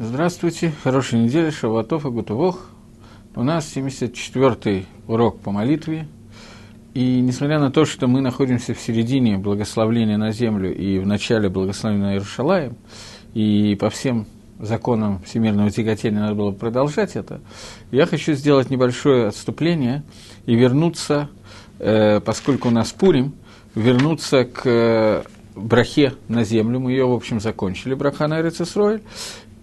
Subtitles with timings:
[0.00, 2.70] Здравствуйте, хорошей недели, Шаватов и Гутувох.
[3.34, 6.06] У нас 74-й урок по молитве.
[6.94, 11.48] И несмотря на то, что мы находимся в середине благословления на землю и в начале
[11.48, 12.76] благословения на Иерушалаем,
[13.34, 14.26] и по всем
[14.60, 17.40] законам всемирного тяготения надо было продолжать это,
[17.90, 20.04] я хочу сделать небольшое отступление
[20.46, 21.28] и вернуться,
[21.80, 23.34] э, поскольку у нас Пурим,
[23.74, 25.24] вернуться к э,
[25.56, 29.00] брахе на землю, мы ее, в общем, закончили, браха на Эрицесройль,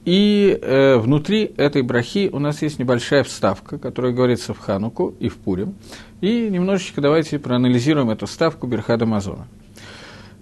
[0.06, 5.30] и э, внутри этой брахи у нас есть небольшая вставка, которая говорится в Хануку и
[5.30, 5.74] в Пурим.
[6.22, 9.48] И немножечко давайте проанализируем эту вставку Берхада Мазона.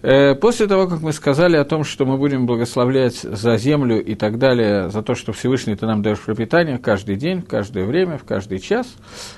[0.02, 4.16] Э, после того, как мы сказали о том, что мы будем благословлять за землю и
[4.16, 8.18] так далее, за то, что Всевышний ты нам даешь пропитание каждый день, в каждое время,
[8.18, 8.94] в каждый час,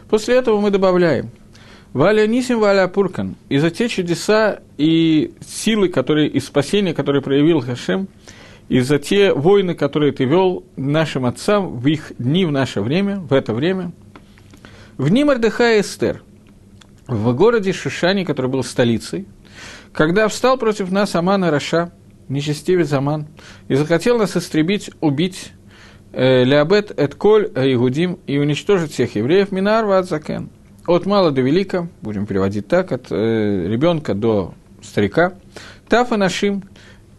[0.09, 1.29] после этого мы добавляем
[1.93, 3.35] Валя Нисим Валя Пуркан.
[3.49, 8.07] И за те чудеса и силы, которые, и спасения, которые проявил Хашем–
[8.69, 13.19] и за те войны, которые ты вел нашим отцам в их дни, в наше время,
[13.19, 13.91] в это время.
[14.97, 16.23] В дни Мордыха и Эстер,
[17.07, 19.27] в городе Шишане, который был столицей,
[19.93, 21.91] когда встал против нас Аман Раша,
[22.27, 23.27] нечестивец Аман,
[23.67, 25.51] и захотел нас истребить, убить,
[26.11, 30.49] э, Леобет, Этколь, Игудим, и уничтожить всех евреев, Минар, Вадзакен.
[30.87, 35.33] От мала до велика, будем переводить так, от э, ребенка до старика,
[35.87, 36.63] Тафа Нашим,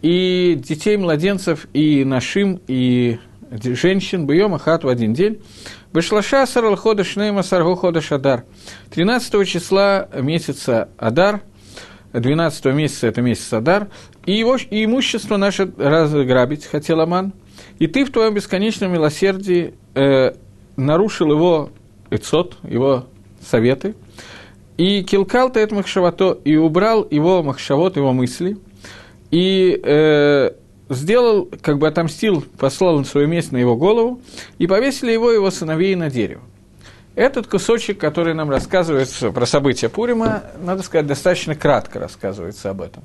[0.03, 3.19] и детей, младенцев, и нашим, и
[3.51, 5.41] женщин, бьем ахат в один день.
[5.93, 8.45] Башлаша сарлхода шнейма саргу хода шадар.
[8.91, 11.41] 13 числа месяца Адар,
[12.13, 13.89] 12 месяца это месяц Адар,
[14.27, 17.33] и, его, и имущество наше разграбить хотел Аман,
[17.79, 20.33] и ты в твоем бесконечном милосердии э,
[20.77, 21.71] нарушил его
[22.11, 23.07] эцот, его
[23.41, 23.95] советы,
[24.77, 28.59] и килкал ты это махшавато, и убрал его махшавот, его мысли–
[29.37, 30.51] и э,
[30.89, 34.23] сделал, как бы отомстил, послал он свое место на его голову,
[34.57, 36.41] и повесили его его сыновей на дерево.
[37.17, 43.03] Этот кусочек, который нам рассказывается про события Пурима, надо сказать, достаточно кратко рассказывается об этом.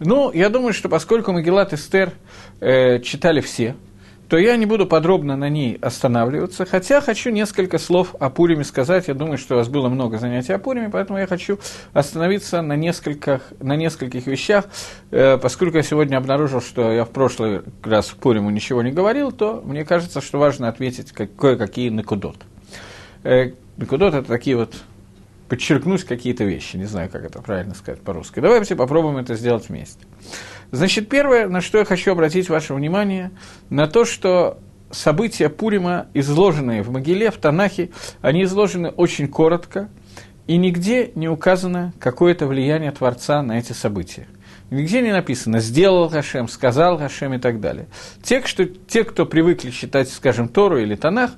[0.00, 2.14] Ну, я думаю, что поскольку Магеллат Эстер
[2.58, 3.76] э, читали все,
[4.30, 9.08] то я не буду подробно на ней останавливаться, хотя хочу несколько слов о Пуриме сказать.
[9.08, 11.58] Я думаю, что у вас было много занятий о Пуриме, поэтому я хочу
[11.92, 14.66] остановиться на нескольких, на нескольких вещах.
[15.10, 19.32] Э, поскольку я сегодня обнаружил, что я в прошлый раз в Пуриму ничего не говорил,
[19.32, 22.36] то мне кажется, что важно ответить кое-какие накудот.
[23.24, 24.76] Э, накудот– это такие вот
[25.48, 28.38] подчеркнуть какие-то вещи, не знаю, как это правильно сказать по-русски.
[28.38, 30.06] Давайте попробуем это сделать вместе.
[30.72, 33.30] Значит, первое, на что я хочу обратить ваше внимание,
[33.70, 34.58] на то, что
[34.90, 39.88] события Пурима, изложенные в Могиле, в Танахе, они изложены очень коротко,
[40.46, 44.26] и нигде не указано какое-то влияние Творца на эти события.
[44.70, 47.88] Нигде не написано «сделал Хашем», «сказал Хашем» и так далее.
[48.22, 51.32] Те, что, те, кто привыкли читать, скажем, Тору или Танах,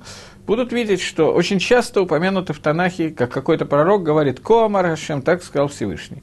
[0.45, 5.43] будут видеть, что очень часто упомянуто в Танахе, как какой-то пророк говорит «Коамар Хашем», так
[5.43, 6.21] сказал Всевышний.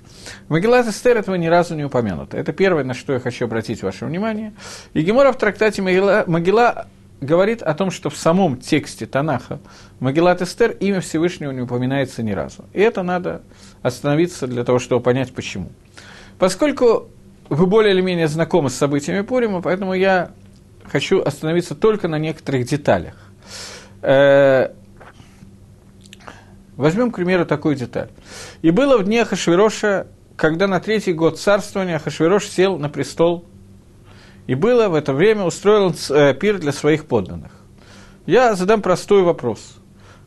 [0.48, 2.36] В Магеллат Эстер этого ни разу не упомянуто.
[2.36, 4.52] Это первое, на что я хочу обратить ваше внимание.
[4.92, 6.88] И Гемора в трактате Магелла, Магелла
[7.20, 9.60] говорит о том, что в самом тексте Танаха
[10.00, 12.64] Магеллат Эстер имя Всевышнего не упоминается ни разу.
[12.72, 13.42] И это надо
[13.82, 15.70] остановиться для того, чтобы понять, почему.
[16.38, 17.08] Поскольку
[17.48, 20.30] вы более или менее знакомы с событиями Пурима, поэтому я
[20.84, 23.14] хочу остановиться только на некоторых деталях.
[24.02, 24.70] Э,
[26.76, 28.08] возьмем, к примеру, такую деталь.
[28.62, 30.06] «И было в дне Ахашвироша,
[30.36, 33.44] когда на третий год царствования Ахашвирош сел на престол,
[34.46, 37.52] и было в это время устроен э, пир для своих подданных».
[38.26, 39.76] Я задам простой вопрос.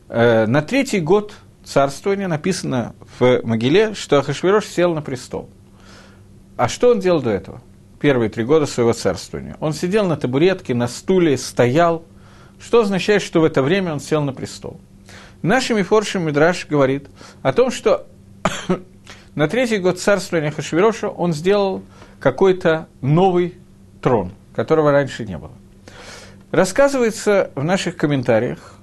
[0.08, 1.32] Э, на третий год
[1.64, 5.48] царствования написано в Могиле, что Ахашвирош сел на престол.
[6.56, 7.60] А что он делал до этого?
[8.00, 9.56] Первые три года своего царствования.
[9.60, 12.04] Он сидел на табуретке, на стуле, стоял–
[12.64, 14.80] что означает, что в это время он сел на престол.
[15.42, 17.08] Нашими Мифоршим Мидраш говорит
[17.42, 18.06] о том, что
[19.34, 21.82] на третий год царствования Хашвироша он сделал
[22.20, 23.54] какой-то новый
[24.00, 25.52] трон, которого раньше не было.
[26.50, 28.76] Рассказывается в наших комментариях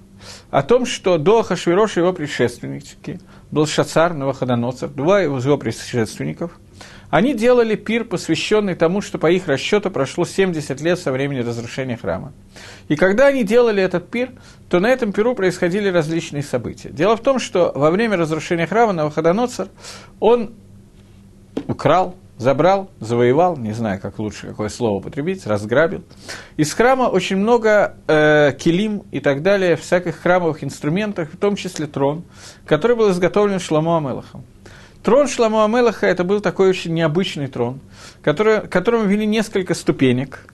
[0.52, 3.20] о том, что до Хашвироша его предшественники,
[3.50, 6.60] был Шацар, Новоходоносор, два его предшественников–
[7.12, 11.98] они делали пир, посвященный тому, что по их расчету прошло 70 лет со времени разрушения
[11.98, 12.32] храма.
[12.88, 14.32] И когда они делали этот пир,
[14.70, 16.90] то на этом пиру происходили различные события.
[16.90, 19.68] Дело в том, что во время разрушения храма Навуходоноцар
[20.22, 20.54] он
[21.68, 26.06] украл, забрал, завоевал, не знаю, как лучше какое слово употребить, разграбил.
[26.56, 31.88] Из храма очень много э, килим и так далее, всяких храмовых инструментов, в том числе
[31.88, 32.24] трон,
[32.66, 34.46] который был изготовлен Шламу Амелахом.
[35.04, 37.80] Трон Шламу Амелаха– это был такой очень необычный трон,
[38.22, 40.46] который, которому вели несколько ступенек.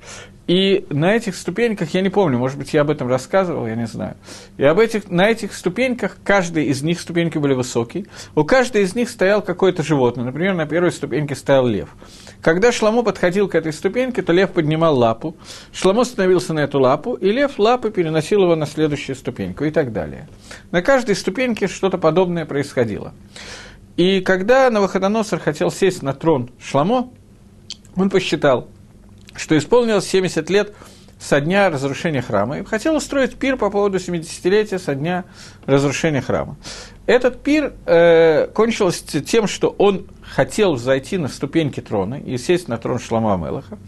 [0.47, 3.85] И на этих ступеньках, я не помню, может быть, я об этом рассказывал, я не
[3.85, 4.15] знаю.
[4.55, 8.95] И об этих, на этих ступеньках, каждая из них, ступеньки были высокие, у каждой из
[8.95, 10.23] них стоял какое-то животное.
[10.23, 11.89] Например, на первой ступеньке стоял лев.
[12.41, 15.35] Когда Шламо подходил к этой ступеньке, то лев поднимал лапу,
[15.73, 19.91] Шламо становился на эту лапу, и лев лапы переносил его на следующую ступеньку и так
[19.91, 20.29] далее.
[20.71, 23.13] На каждой ступеньке что-то подобное происходило.
[23.97, 27.09] И когда Навуходоносор хотел сесть на трон Шламо,
[27.95, 28.69] он посчитал,
[29.35, 30.75] что исполнилось 70 лет
[31.19, 35.25] со дня разрушения храма, и хотел устроить пир по поводу 70-летия со дня
[35.65, 36.57] разрушения храма.
[37.07, 42.77] Этот пир э, кончился тем, что он хотел зайти на ступеньки трона и сесть на
[42.77, 43.79] трон Шлама Амелаха.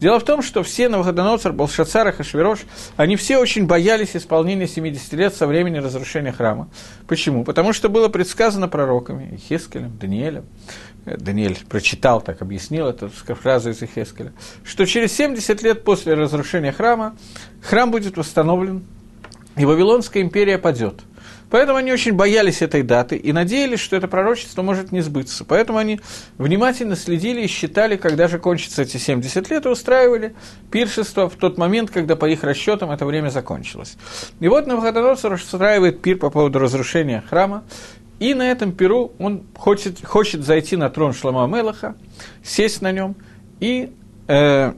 [0.00, 2.64] Дело в том, что все Навуходоносор, Балшацар и Хашвирош,
[2.96, 6.68] они все очень боялись исполнения 70 лет со времени разрушения храма.
[7.06, 7.44] Почему?
[7.44, 10.44] Потому что было предсказано пророками, Хескелем, Даниэлем,
[11.06, 14.32] э, Даниэль прочитал, так объяснил эту фразу из Хескеля,
[14.64, 17.14] что через 70 лет после разрушения храма
[17.62, 18.84] храм будет восстановлен,
[19.56, 21.02] и Вавилонская империя падет–
[21.50, 25.44] Поэтому они очень боялись этой даты и надеялись, что это пророчество может не сбыться.
[25.44, 26.00] Поэтому они
[26.38, 30.34] внимательно следили и считали, когда же кончатся эти 70 лет, и устраивали
[30.70, 33.96] пиршество в тот момент, когда по их расчетам это время закончилось.
[34.40, 37.64] И вот Навуходоносор устраивает пир по поводу разрушения храма,
[38.18, 41.96] и на этом пиру он хочет, хочет зайти на трон Шлама Мелаха,
[42.42, 43.16] сесть на нем,
[43.60, 43.92] и
[44.28, 44.72] э,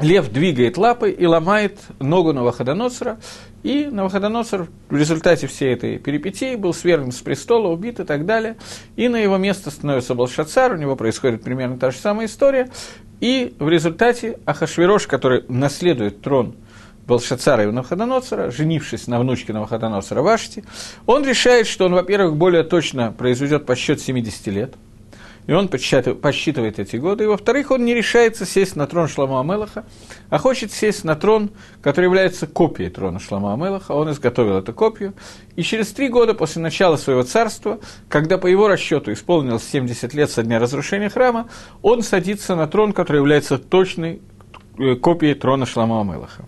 [0.00, 3.18] лев двигает лапой и ломает ногу Навуходоносора,
[3.62, 8.56] и Навуходоносор в результате всей этой перипетии был свергнут с престола, убит и так далее.
[8.96, 12.70] И на его место становится Балшацар, у него происходит примерно та же самая история.
[13.20, 16.54] И в результате Ахашвирош, который наследует трон
[17.06, 20.64] Балшацара и Навуходоносора, женившись на внучке Навуходоносора Вашти,
[21.06, 24.74] он решает, что он, во-первых, более точно произведет подсчет 70 лет–
[25.48, 27.24] и он подсчитывает эти годы.
[27.24, 29.86] И, во-вторых, он не решается сесть на трон Шлама Амелаха,
[30.28, 31.50] а хочет сесть на трон,
[31.80, 33.92] который является копией трона Шлама Амелаха.
[33.92, 35.14] Он изготовил эту копию.
[35.56, 37.80] И через три года после начала своего царства,
[38.10, 41.48] когда по его расчету исполнилось 70 лет со дня разрушения храма,
[41.80, 44.20] он садится на трон, который является точной
[44.78, 46.44] э, копией трона Шлама Амелаха.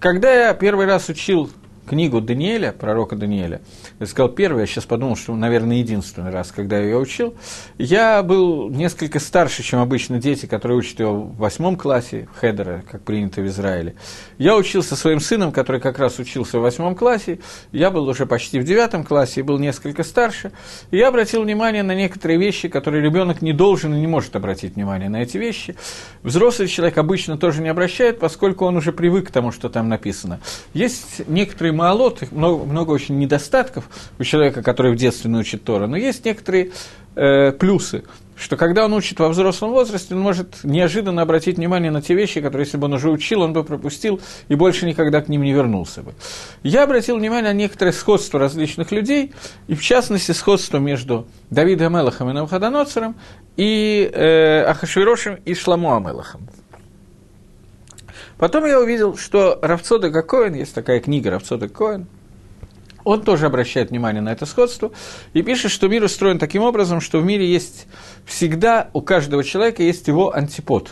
[0.00, 1.50] Когда я первый раз учил
[1.86, 3.60] книгу Даниэля, пророка Даниэля,
[4.02, 7.34] я сказал первый, я сейчас подумал, что, наверное, единственный раз, когда я ее учил,
[7.78, 13.02] я был несколько старше, чем обычно дети, которые учат ее в восьмом классе, Хедера, как
[13.02, 13.94] принято в Израиле.
[14.38, 17.38] Я учился своим сыном, который как раз учился в восьмом классе,
[17.72, 20.52] я был уже почти в девятом классе и был несколько старше,
[20.90, 24.74] и я обратил внимание на некоторые вещи, которые ребенок не должен и не может обратить
[24.74, 25.76] внимание на эти вещи.
[26.22, 30.40] Взрослый человек обычно тоже не обращает, поскольку он уже привык к тому, что там написано.
[30.74, 35.86] Есть некоторые некоторые маалот, много, много очень недостатков у человека, который в детстве научит Тора,
[35.86, 36.72] но есть некоторые
[37.14, 38.04] э, плюсы,
[38.36, 42.40] что когда он учит во взрослом возрасте, он может неожиданно обратить внимание на те вещи,
[42.40, 45.52] которые, если бы он уже учил, он бы пропустил и больше никогда к ним не
[45.52, 46.12] вернулся бы.
[46.62, 49.32] Я обратил внимание на некоторое сходство различных людей,
[49.68, 53.14] и в частности сходство между Давидом Амелахом и Навходоноцером
[53.56, 56.48] и э, Ахашвирошем и Шламу Амелахом.
[58.38, 62.08] Потом я увидел, что Равцода Коэн, есть такая книга Равцода Коэн,
[63.04, 64.92] он тоже обращает внимание на это сходство
[65.32, 67.86] и пишет, что мир устроен таким образом, что в мире есть
[68.24, 70.90] всегда, у каждого человека есть его антипод.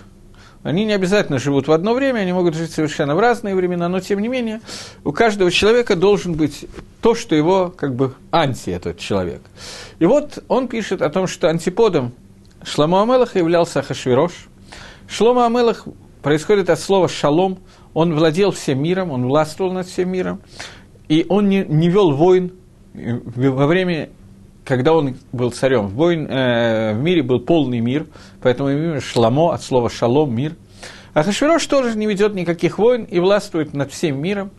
[0.62, 4.00] Они не обязательно живут в одно время, они могут жить совершенно в разные времена, но
[4.00, 4.60] тем не менее
[5.04, 6.66] у каждого человека должен быть
[7.00, 9.40] то, что его как бы анти этот человек.
[9.98, 12.12] И вот он пишет о том, что антиподом
[12.62, 14.32] Шлома Амелаха являлся Хашвирош.
[15.08, 15.86] Шлома Амелах
[16.22, 17.58] происходит от слова «шалом»,
[17.94, 20.40] он владел всем миром, он властвовал над всем миром,
[21.10, 22.52] и он не, не вел войн
[22.94, 24.10] во время,
[24.64, 25.88] когда он был царем.
[25.88, 28.06] Войн, э, в мире был полный мир,
[28.40, 30.54] поэтому имя «шламо» от слова «шалом»– мир.
[31.12, 34.52] А Хашвирош тоже не ведет никаких войн и властвует над всем миром,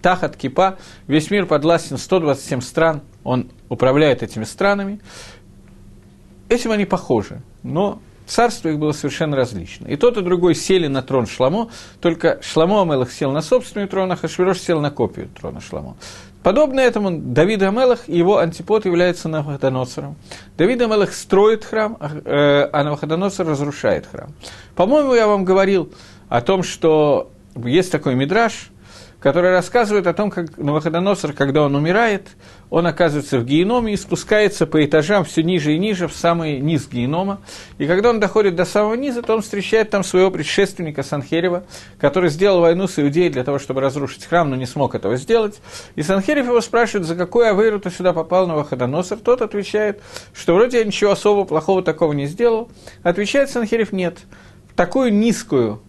[0.00, 5.00] Тахат, Кипа, весь мир подвластен 127 стран, он управляет этими странами.
[6.48, 9.86] Этим они похожи, но Царство их было совершенно различно.
[9.86, 14.10] И тот, и другой сели на трон Шламо, только Шламо Амелах сел на собственный трон,
[14.12, 15.96] а Хашвирош сел на копию трона Шламо.
[16.42, 20.16] Подобно этому Давид Амелах и его антипод является Навуходоносором.
[20.58, 24.30] Давид Амелах строит храм, а, э, а Навуходоносор разрушает храм.
[24.74, 25.92] По-моему, я вам говорил
[26.28, 28.70] о том, что есть такой мидраж,
[29.24, 32.28] который рассказывает о том, как Навуходоносор, когда он умирает,
[32.68, 36.86] он оказывается в геноме и спускается по этажам все ниже и ниже, в самый низ
[36.86, 37.40] генома.
[37.78, 41.64] И когда он доходит до самого низа, то он встречает там своего предшественника Санхерева,
[41.98, 45.58] который сделал войну с Иудеей для того, чтобы разрушить храм, но не смог этого сделать.
[45.96, 49.16] И Санхерев его спрашивает, за какую авейру ты сюда попал, Навуходоносор.
[49.20, 50.02] Тот отвечает,
[50.34, 52.70] что вроде я ничего особо плохого такого не сделал.
[53.02, 54.18] Отвечает Санхерев, нет.
[54.76, 55.80] Такую низкую,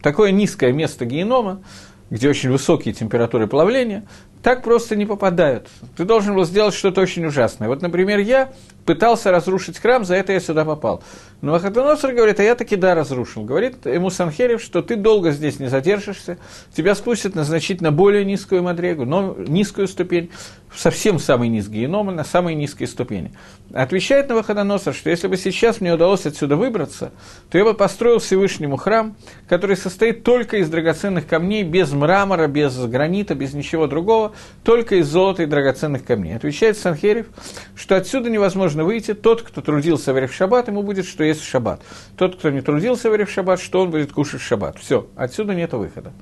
[0.00, 1.62] такое низкое место генома,
[2.10, 4.04] где очень высокие температуры плавления,
[4.42, 5.68] так просто не попадают.
[5.96, 7.68] Ты должен был сделать что-то очень ужасное.
[7.68, 8.52] Вот, например, я
[8.84, 11.02] пытался разрушить храм, за это я сюда попал.
[11.40, 13.44] Но Ахатоносор говорит, а я таки да, разрушил.
[13.44, 16.38] Говорит ему Санхерев, что ты долго здесь не задержишься,
[16.74, 20.30] тебя спустят на значительно более низкую мадрегу, но низкую ступень,
[20.74, 23.32] совсем самый низ генома, на самые низкие ступени.
[23.72, 27.12] Отвечает на Навуходоносор, что если бы сейчас мне удалось отсюда выбраться,
[27.50, 29.16] то я бы построил Всевышнему храм,
[29.48, 34.32] который состоит только из драгоценных камней, без мрамора, без гранита, без ничего другого,
[34.62, 36.36] только из золота и драгоценных камней.
[36.36, 37.26] Отвечает Санхерев,
[37.74, 41.82] что отсюда невозможно выйти, тот, кто трудился в шаббат, ему будет, что есть шаббат.
[42.16, 44.78] Тот, кто не трудился в шаббат, что он будет кушать шаббат.
[44.78, 46.12] Все, отсюда нет выхода.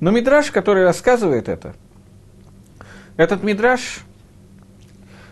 [0.00, 1.74] Но Мидраш, который рассказывает это,
[3.16, 4.00] этот Мидраш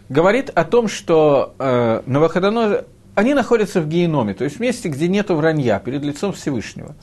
[0.08, 2.84] говорит о том, что э, Новоходоносор,
[3.18, 6.94] они находятся в геноме, то есть в месте, где нет вранья, перед лицом Всевышнего.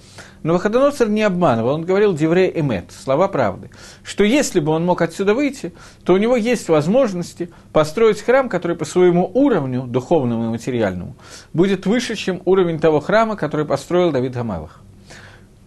[0.44, 3.70] Но Новоходоносор не обманывал, он говорил «деврей эмет», слова правды,
[4.02, 5.74] что если бы он мог отсюда выйти,
[6.06, 11.18] то у него есть возможности построить храм, который по своему уровню, духовному и материальному,
[11.52, 14.80] будет выше, чем уровень того храма, который построил Давид Гамалах.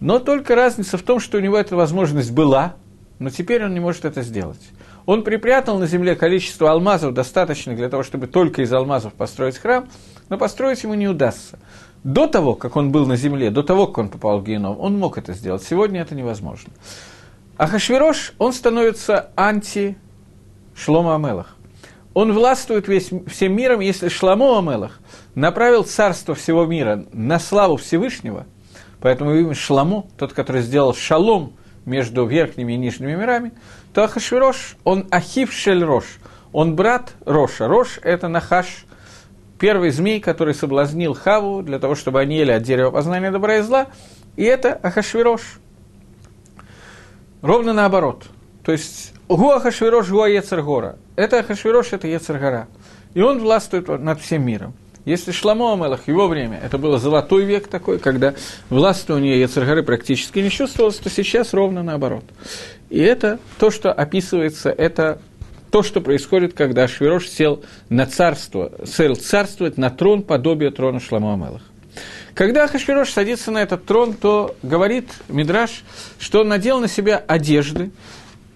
[0.01, 2.75] Но только разница в том, что у него эта возможность была,
[3.19, 4.63] но теперь он не может это сделать.
[5.09, 9.89] Он припрятал на земле количество алмазов, достаточно для того, чтобы только из алмазов построить храм,
[10.29, 11.59] но построить ему не удастся.
[12.05, 14.99] До того, как он был на земле, до того, как он попал в геном, он
[14.99, 15.63] мог это сделать.
[15.63, 16.75] Сегодня это невозможно.
[17.57, 19.97] А Хашвирош, он становится анти
[20.75, 21.57] Шлома Амелах.
[22.13, 25.01] Он властвует весь, всем миром, если Шламо Амелах
[25.35, 28.45] направил царство всего мира на славу Всевышнего,
[29.01, 31.55] поэтому имя Шламо, тот, который сделал шалом
[31.87, 33.53] между верхними и нижними мирами,
[33.93, 35.85] то Ахашвирош, он Ахив Шель
[36.53, 37.69] он брат Роша.
[37.69, 38.87] Рош– это Нахаш,
[39.59, 43.63] первый змей, который соблазнил Хаву для того, чтобы они ели от дерева познания добра и
[43.63, 43.89] зла,
[44.37, 45.43] и это Ахашвирош.
[47.43, 48.25] Ровно наоборот.
[48.65, 50.97] То есть Гу Ахашвирош, Гу Ецергора.
[51.17, 52.69] Это Ахашвирош, это Ецергора.
[53.15, 54.75] И он властвует над всем миром.
[55.09, 58.35] Если Шламо Амелах, его время, это было золотой век такой, когда
[58.69, 62.25] властвование Ецергары практически не чувствовалось, то сейчас ровно наоборот.
[62.91, 65.19] И это то, что описывается, это
[65.71, 71.33] то, что происходит, когда Швирош сел на царство, сел царствовать на трон подобие трона Шламу
[71.33, 71.63] Амелах.
[72.35, 75.85] Когда Хашвирош садится на этот трон, то говорит Мидраш,
[76.19, 77.93] что он надел на себя одежды,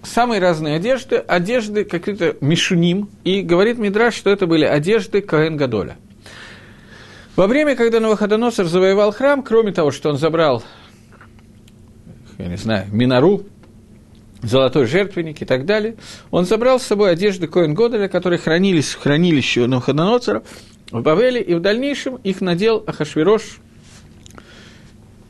[0.03, 5.97] самые разные одежды, одежды какие-то мишуним, и говорит Мидраш, что это были одежды Каэн Гадоля.
[7.35, 10.63] Во время, когда Новоходоносор завоевал храм, кроме того, что он забрал,
[12.37, 13.47] я не знаю, Минару,
[14.43, 15.97] золотой жертвенник и так далее,
[16.31, 20.43] он забрал с собой одежды Коэн Годеля, которые хранились в хранилище Навуходоносора
[20.91, 23.61] в Бавеле, и в дальнейшем их надел Ахашвирош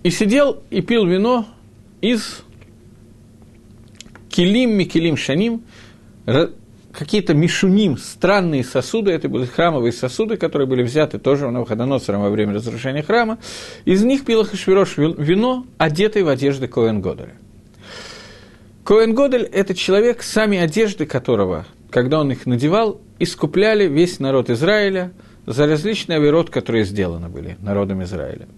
[0.03, 1.47] и сидел и пил вино
[2.01, 2.43] из
[4.29, 5.63] килим микилим шаним,
[6.93, 12.31] какие-то мишуним, странные сосуды, это были храмовые сосуды, которые были взяты тоже у Навуходоносора во
[12.31, 13.39] время разрушения храма,
[13.85, 17.35] из них пил Ахашвирош вино, одетый в одежды Коэн Годеля.
[18.85, 25.13] Коэн Годель– это человек, сами одежды которого, когда он их надевал, искупляли весь народ Израиля
[25.47, 28.49] за различные оверот, которые сделаны были народом Израиля.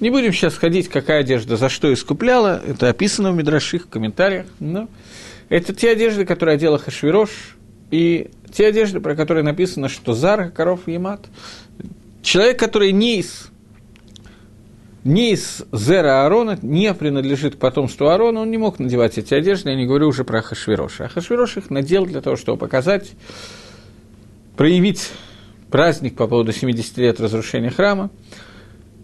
[0.00, 4.46] Не будем сейчас ходить, какая одежда за что искупляла, это описано в Мидраших, в комментариях,
[4.58, 4.88] но
[5.48, 7.30] это те одежды, которые одела Хашвирош,
[7.94, 11.26] и те одежды, про которые написано, что Зар, коров Емат,
[12.22, 13.50] человек, который не из
[15.04, 19.76] не из Зера Аарона, не принадлежит потомству Аарона, он не мог надевать эти одежды, я
[19.76, 21.04] не говорю уже про Хашвироша.
[21.04, 23.12] А Хашвирош их надел для того, чтобы показать,
[24.56, 25.12] проявить
[25.70, 28.10] праздник по поводу 70 лет разрушения храма,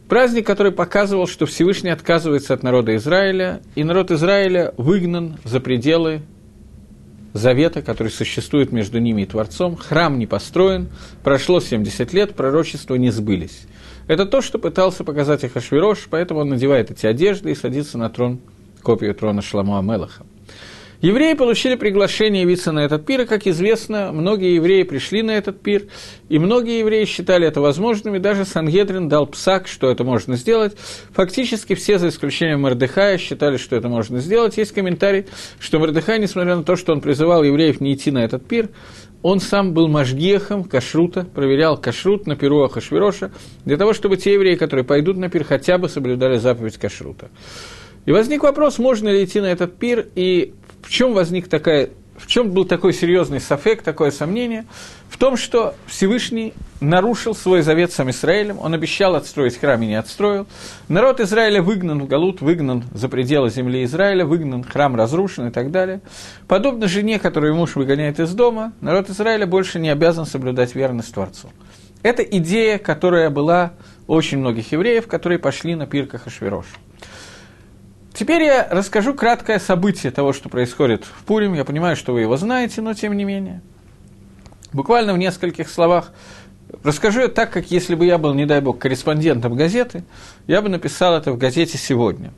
[0.09, 6.23] праздник, который показывал, что Всевышний отказывается от народа Израиля, и народ Израиля выгнан за пределы
[7.33, 10.89] завета, который существует между ними и Творцом, храм не построен,
[11.23, 13.67] прошло 70 лет, пророчества не сбылись.
[14.07, 18.41] Это то, что пытался показать Ахашвирош, поэтому он надевает эти одежды и садится на трон,
[18.83, 20.25] копию трона Шламу Амелаха.
[21.02, 25.59] Евреи получили приглашение явиться на этот пир, и, как известно, многие евреи пришли на этот
[25.62, 25.85] пир,
[26.28, 30.76] и многие евреи считали это возможным, и даже Сангедрин дал псак, что это можно сделать.
[31.14, 34.59] Фактически все, за исключением Мордыхая, считали, что это можно сделать.
[34.59, 35.25] Есть комментарий,
[35.59, 38.69] что Мордыхай, несмотря на то, что он призывал евреев не идти на этот пир,
[39.23, 43.30] он сам был мажгехом кашрута, проверял кашрут на пиру Ахашвироша,
[43.64, 47.30] для того, чтобы те евреи, которые пойдут на пир, хотя бы соблюдали заповедь кашрута.
[48.07, 52.27] И возник вопрос, можно ли идти на этот пир, и в чем возник такая, в
[52.27, 54.67] чем был такой серьезный сафек, такое сомнение?
[55.09, 59.95] В том, что Всевышний нарушил свой завет с Израилем, он обещал отстроить храм и не
[59.95, 60.47] отстроил.
[60.89, 65.71] Народ Израиля выгнан в Галут, выгнан за пределы земли Израиля, выгнан, храм разрушен и так
[65.71, 66.01] далее.
[66.49, 71.51] Подобно жене, которую муж выгоняет из дома, народ Израиля больше не обязан соблюдать верность Творцу.
[72.03, 73.73] Это идея, которая была
[74.07, 76.67] у очень многих евреев, которые пошли на пирках Ашвирош.
[78.21, 81.55] Теперь я расскажу краткое событие того, что происходит в Пурим.
[81.55, 83.62] Я понимаю, что вы его знаете, но тем не менее.
[84.75, 86.12] Буквально в нескольких словах
[86.85, 90.05] расскажу я так, как если бы я был, не дай бог, корреспондентом газеты,
[90.47, 92.35] я бы написал это в газете сегодня.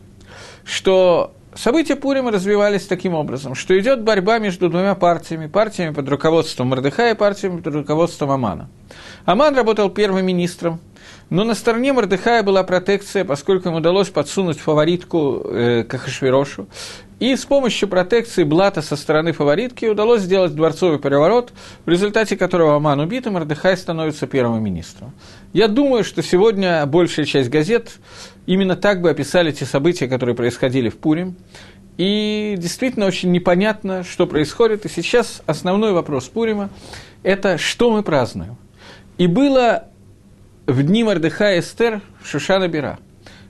[0.63, 6.69] Что события Пурима развивались таким образом, что идет борьба между двумя партиями, партиями под руководством
[6.69, 8.69] Мордыха и партиями под руководством Амана.
[9.25, 10.79] Аман работал первым министром
[11.33, 16.69] но на стороне Мордыхая была протекция, поскольку ему удалось подсунуть фаворитку э, Кахашвирошу.
[17.21, 21.55] И с помощью протекции Блата со стороны фаворитки удалось сделать дворцовый переворот,
[21.87, 25.13] в результате которого Аман убит, и Мордыхай становится первым министром.
[25.55, 27.93] Я думаю, что сегодня большая часть газет
[28.45, 31.37] именно так бы описали те события, которые происходили в Пурим.
[31.97, 34.85] И действительно очень непонятно, что происходит.
[34.85, 36.69] И сейчас основной вопрос Пурима–
[37.23, 38.59] это что мы празднуем.
[39.17, 39.89] И было
[40.67, 42.99] в дни Мордыха Эстер Шушана Бера.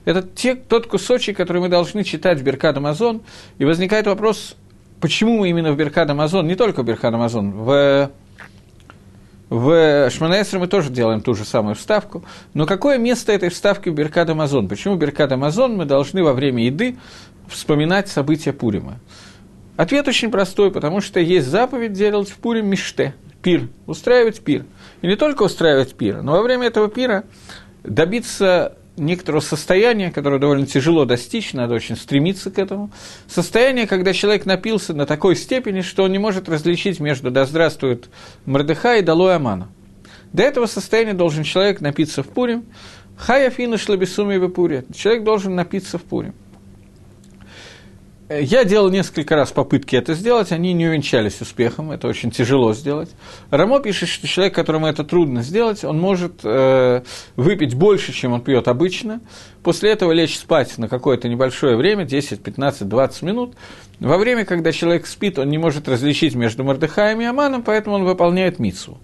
[0.05, 3.21] Это те, тот кусочек, который мы должны читать в Беркад Амазон,
[3.57, 4.55] и возникает вопрос,
[4.99, 8.11] почему мы именно в Беркад Амазон, не только в Беркад Амазон, в,
[9.49, 13.93] в Шманаэсре мы тоже делаем ту же самую вставку, но какое место этой вставки в
[13.93, 14.67] Беркад Амазон?
[14.67, 16.97] Почему Беркад Амазон мы должны во время еды
[17.47, 18.99] вспоминать события Пурима?
[19.77, 24.65] Ответ очень простой, потому что есть заповедь делать в Пурим Миште, пир, устраивать пир–
[25.03, 27.25] и не только устраивать пир, но во время этого пира
[27.83, 32.89] добиться некоторого состояния, которое довольно тяжело достичь, надо очень стремиться к этому.
[33.27, 38.09] Состояние, когда человек напился на такой степени, что он не может различить между «да здравствует
[38.45, 39.67] Мордыха» и «долой Амана».
[40.31, 42.63] До этого состояния должен человек напиться в Пурим.
[43.17, 44.85] Хая фина шлабисуми в Пуре.
[44.95, 46.33] Человек должен напиться в Пурим.
[48.29, 53.09] Я делал несколько раз попытки это сделать, они не увенчались успехом, это очень тяжело сделать.
[53.49, 57.03] Рамо пишет, что человек, которому это трудно сделать, он может э,
[57.35, 59.19] выпить больше, чем он пьет обычно,
[59.61, 63.55] после этого лечь спать на какое-то небольшое время, 10, 15, 20 минут.
[63.99, 68.05] Во время, когда человек спит, он не может различить между Мордыхаем и Аманом, поэтому он
[68.05, 68.99] выполняет мицу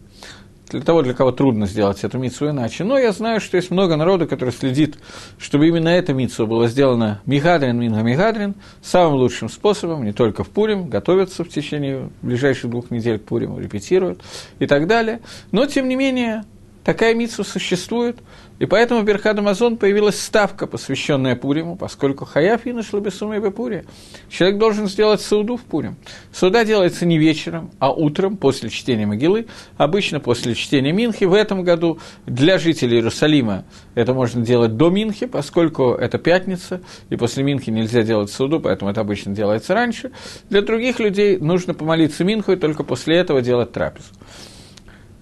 [0.70, 2.84] для того, для кого трудно сделать эту мицу иначе.
[2.84, 4.98] Но я знаю, что есть много народа, который следит,
[5.38, 10.50] чтобы именно эта мицу была сделана Мигадрин, Минга Мигадрин, самым лучшим способом, не только в
[10.50, 14.22] Пурим, готовятся в течение ближайших двух недель к Пуриму, репетируют
[14.60, 15.22] и так далее.
[15.52, 16.44] Но, тем не менее,
[16.84, 18.18] такая мицу существует,
[18.60, 23.50] и поэтому в Берхад Амазон появилась ставка, посвященная Пуриму, поскольку Хаяф и нашла Бесума и
[23.50, 23.86] Пури.
[24.30, 25.96] Человек должен сделать сауду в Пурим.
[26.34, 31.24] Сауда делается не вечером, а утром, после чтения Могилы, обычно после чтения Минхи.
[31.24, 33.64] В этом году для жителей Иерусалима
[33.96, 38.92] это можно делать до Минхи, поскольку это пятница, и после Минхи нельзя делать сауду, поэтому
[38.92, 40.12] это обычно делается раньше.
[40.50, 44.10] Для других людей нужно помолиться Минху и только после этого делать трапезу.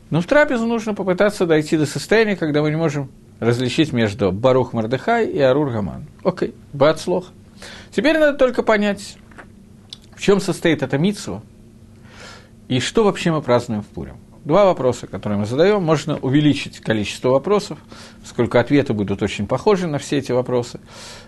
[0.09, 4.73] Но в трапезу нужно попытаться дойти до состояния, когда мы не можем различить между Барух
[4.73, 6.05] Мардыхай и Арур Гаман.
[6.23, 7.27] Окей, Бацлох.
[7.91, 9.17] Теперь надо только понять,
[10.15, 11.41] в чем состоит эта митсва
[12.67, 14.17] и что вообще мы празднуем в Пурим.
[14.43, 15.83] Два вопроса, которые мы задаем.
[15.83, 17.79] Можно увеличить количество вопросов,
[18.21, 20.79] поскольку ответы будут очень похожи на все эти вопросы.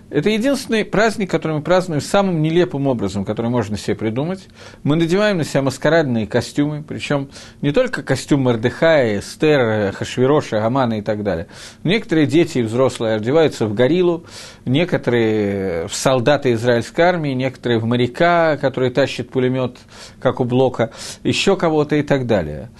[0.10, 4.48] Это единственный праздник, который мы празднуем самым нелепым образом, который можно себе придумать.
[4.82, 7.30] Мы надеваем на себя маскарадные костюмы, причем
[7.62, 11.46] не только костюм Мордыхая, Эстер, Хашвироша, Амана и так далее.
[11.84, 14.26] Некоторые дети и взрослые одеваются в гориллу,
[14.66, 19.78] некоторые в солдаты израильской армии, некоторые в моряка, который тащит пулемет,
[20.20, 20.90] как у Блока,
[21.24, 22.72] еще кого-то и так далее.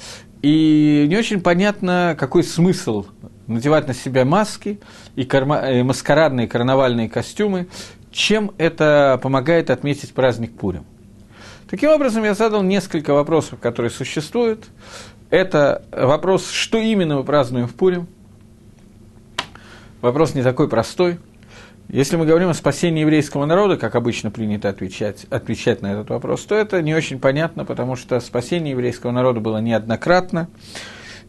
[0.42, 3.06] И не очень понятно, какой смысл
[3.50, 4.80] надевать на себя маски
[5.16, 7.68] и, карма, и маскарадные карнавальные костюмы,
[8.12, 10.86] чем это помогает отметить праздник Пурим.
[11.70, 14.66] Таким образом, я задал несколько вопросов, которые существуют.
[15.30, 18.08] Это вопрос, что именно мы празднуем в Пурим.
[20.02, 21.20] Вопрос не такой простой.
[21.90, 26.46] Если мы говорим о спасении еврейского народа, как обычно принято отвечать, отвечать на этот вопрос,
[26.46, 30.48] то это не очень понятно, потому что спасение еврейского народа было неоднократно.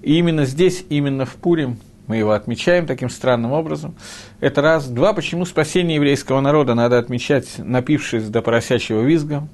[0.02, 1.78] И именно здесь, именно в Пурим,
[2.10, 3.94] мы его отмечаем таким странным образом.
[4.40, 4.88] Это раз.
[4.88, 9.46] Два, почему спасение еврейского народа надо отмечать, напившись до поросячьего визга.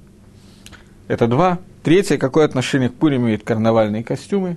[1.06, 1.58] Это два.
[1.82, 4.56] Третье, какое отношение к Пурим имеют карнавальные костюмы.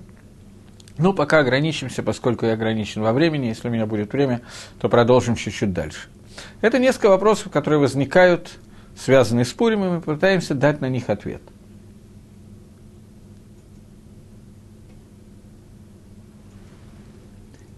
[0.97, 3.47] Ну, пока ограничимся, поскольку я ограничен во времени.
[3.47, 4.43] Если у меня будет время,
[4.79, 6.07] то продолжим чуть-чуть дальше.
[6.61, 8.59] Это несколько вопросов, которые возникают,
[8.97, 11.41] связанные с Пурим, и мы пытаемся дать на них ответ.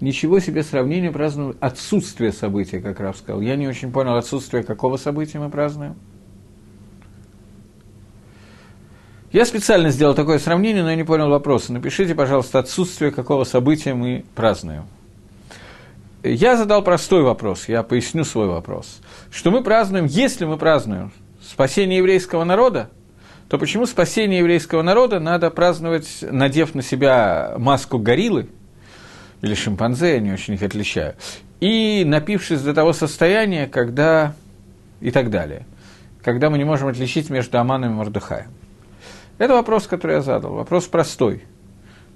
[0.01, 3.39] Ничего себе сравнение празднуем отсутствие события, как Раф сказал.
[3.39, 5.95] Я не очень понял, отсутствие какого события мы празднуем.
[9.31, 11.71] Я специально сделал такое сравнение, но я не понял вопроса.
[11.71, 14.85] Напишите, пожалуйста, отсутствие какого события мы празднуем.
[16.23, 19.01] Я задал простой вопрос, я поясню свой вопрос.
[19.31, 21.11] Что мы празднуем, если мы празднуем
[21.41, 22.89] спасение еврейского народа,
[23.49, 28.49] то почему спасение еврейского народа надо праздновать, надев на себя маску гориллы
[29.41, 31.15] или шимпанзе, я не очень их отличаю,
[31.60, 34.34] и напившись до того состояния, когда
[34.99, 35.65] и так далее,
[36.23, 38.51] когда мы не можем отличить между Аманом и Мордыхаем.
[39.38, 41.43] Это вопрос, который я задал, вопрос простой–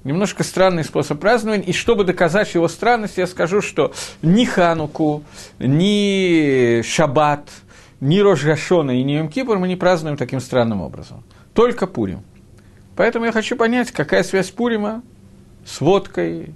[0.06, 1.66] немножко странный способ празднования.
[1.66, 5.24] И чтобы доказать его странность, я скажу, что ни Хануку,
[5.60, 7.50] ни Шаббат,
[8.00, 11.24] ни Рожгашона и ни Йом Кипр мы не празднуем таким странным образом.
[11.54, 12.22] Только Пурим.
[12.96, 15.02] Поэтому я хочу понять, какая связь Пурима
[15.66, 16.54] с водкой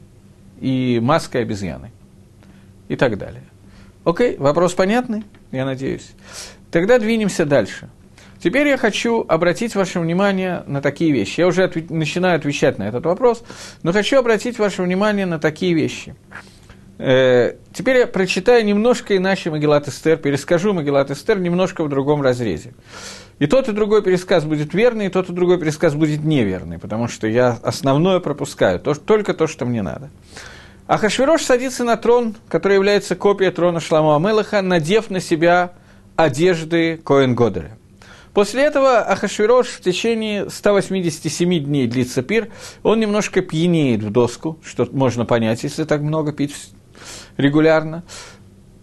[0.60, 1.92] и маской обезьяны.
[2.88, 3.44] И так далее.
[4.04, 6.12] Окей, вопрос понятный, я надеюсь.
[6.72, 7.90] Тогда двинемся дальше–
[8.42, 11.42] Теперь я хочу обратить ваше внимание на такие вещи.
[11.42, 11.90] Я уже отв...
[11.90, 13.44] начинаю отвечать на этот вопрос,
[13.84, 16.16] но хочу обратить ваше внимание на такие вещи.
[16.98, 22.74] Э, теперь я прочитаю немножко иначе Магеллат Эстер, перескажу Магеллат Эстер немножко в другом разрезе.
[23.40, 27.08] И тот и другой пересказ будет верный, и тот и другой пересказ будет неверный, потому
[27.08, 30.10] что я основное пропускаю, то, только то, что мне надо.
[30.88, 35.72] Ахашвирош садится на трон, который является копией трона Шламу Амелаха, надев на себя
[36.18, 37.78] одежды Коэн Годеля.
[38.34, 42.50] После этого Ахашвирош в течение 187 дней длится пир,
[42.84, 46.56] он немножко пьянеет в доску, что можно понять, если так много пить
[47.38, 48.04] регулярно.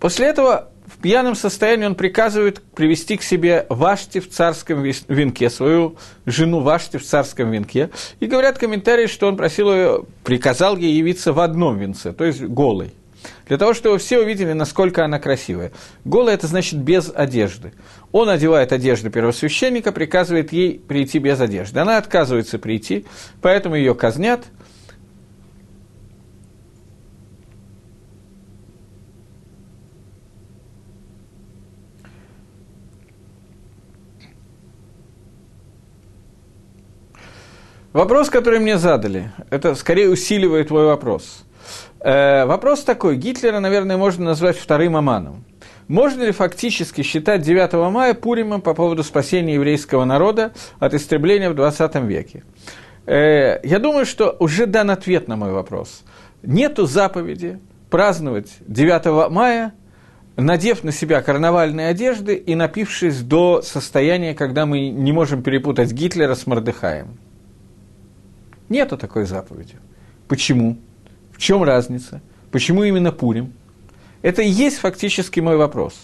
[0.00, 5.96] После этого в пьяном состоянии он приказывает привести к себе Вашти в царском венке, свою
[6.24, 7.90] жену Вашти в царском венке.
[8.18, 12.40] И говорят комментарии, что он просил ее, приказал ей явиться в одном венце, то есть
[12.42, 12.92] голой
[13.48, 15.72] для того, чтобы все увидели, насколько она красивая.
[16.04, 17.72] Голая– это значит без одежды.
[18.12, 21.80] Он одевает одежду первосвященника, приказывает ей прийти без одежды.
[21.80, 23.04] Она отказывается прийти,
[23.40, 24.44] поэтому ее казнят.
[37.96, 41.46] Вопрос, который мне задали, это скорее усиливает твой вопрос.
[42.00, 43.16] Э, вопрос такой.
[43.16, 45.46] Гитлера, наверное, можно назвать вторым Аманом.
[45.88, 51.54] Можно ли фактически считать 9 мая Пуримом по поводу спасения еврейского народа от истребления в
[51.54, 52.44] 20 веке?
[53.06, 56.02] Э, я думаю, что уже дан ответ на мой вопрос.
[56.42, 59.72] Нету заповеди праздновать 9 мая,
[60.36, 66.34] надев на себя карнавальные одежды и напившись до состояния, когда мы не можем перепутать Гитлера
[66.34, 67.16] с Мордыхаем.
[68.68, 69.76] Нету такой заповеди.
[70.28, 70.78] Почему?
[71.32, 72.20] В чем разница?
[72.50, 73.52] Почему именно Пурим?
[74.22, 75.94] Это и есть фактически мой вопрос.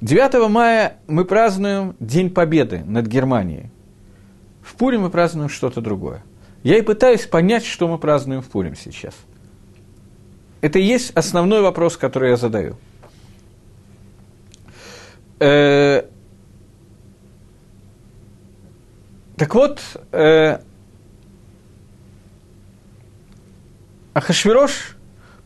[0.00, 3.70] 9 мая мы празднуем День Победы над Германией.
[4.62, 6.22] В Пурим мы празднуем что-то другое.
[6.62, 9.14] Я и пытаюсь понять, что мы празднуем в Пурим сейчас.
[10.60, 12.76] Это и есть основной вопрос, который я задаю.
[15.40, 16.02] Э,
[19.36, 19.80] так вот,
[20.10, 20.58] э,
[24.18, 24.96] Ахашвирош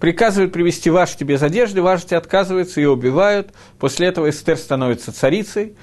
[0.01, 3.53] приказывает привести Вашти без одежды, Вашти отказывается, ее убивают.
[3.79, 5.77] После этого Эстер становится царицей.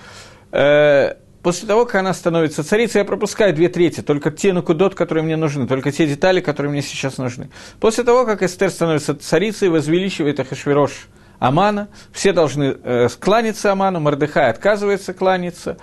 [0.52, 5.24] Э, после того, как она становится царицей, я пропускаю две трети, только те накудот, которые
[5.24, 7.52] мне нужны, только те детали, которые мне сейчас нужны.
[7.80, 14.50] После того, как Эстер становится царицей, возвеличивает Ахашвирош Амана, все должны э, кланяться Аману, Мордыхай
[14.50, 15.78] отказывается кланяться,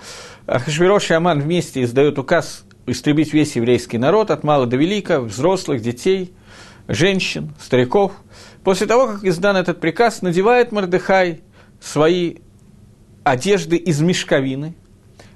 [0.45, 5.81] Ахашвирош и Аман вместе издают указ истребить весь еврейский народ, от мала до велика, взрослых,
[5.81, 6.33] детей–
[6.87, 8.13] женщин, стариков.
[8.63, 11.41] После того, как издан этот приказ, надевает Мордыхай
[11.79, 12.37] свои
[13.23, 14.75] одежды из мешковины,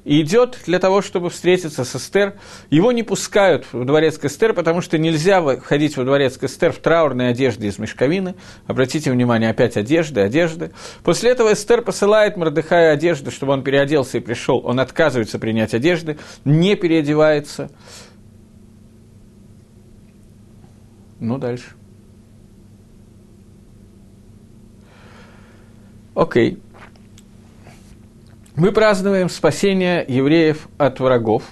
[0.04, 2.34] и идет для того, чтобы встретиться с Эстер.
[2.70, 6.72] Его не пускают в дворец к Эстер, потому что нельзя входить во дворец к Эстер
[6.72, 8.36] в траурной одежде из мешковины.
[8.66, 10.72] Обратите внимание, опять одежды, одежды.
[11.04, 14.62] После этого Эстер посылает Мордыхаю одежду, чтобы он переоделся и пришел.
[14.66, 17.70] Он отказывается принять одежды, не переодевается.
[21.22, 21.76] Ну, дальше.
[26.16, 26.60] Окей.
[28.56, 31.44] Мы празднуем спасение евреев от врагов.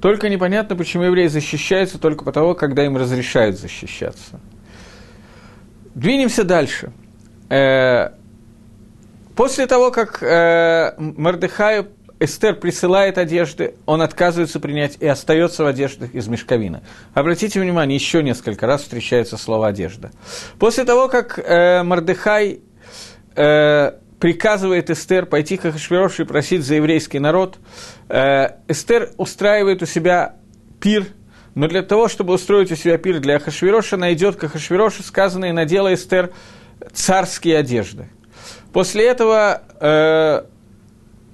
[0.00, 4.40] Только непонятно, почему евреи защищаются только потому, когда им разрешают защищаться.
[5.94, 6.90] Двинемся дальше.
[7.50, 8.12] Э,
[9.36, 11.88] после того, как э, Мордыхаю
[12.20, 16.82] Эстер присылает одежды, он отказывается принять и остается в одеждах из мешковины.
[17.14, 20.10] Обратите внимание, еще несколько раз встречается слово «одежда».
[20.58, 22.60] После того, как э, Мордыхай
[23.34, 27.56] э, приказывает Эстер пойти к Ахашвирошу и просить за еврейский народ.
[28.10, 30.36] Э, Эстер устраивает у себя
[30.78, 31.06] пир,
[31.54, 35.46] но для того, чтобы устроить у себя пир для Ахашвироша, она идет к Ахашвирошу, сказано,
[35.46, 36.32] и надела Эстер
[36.92, 38.08] царские одежды.
[38.74, 40.42] После этого э,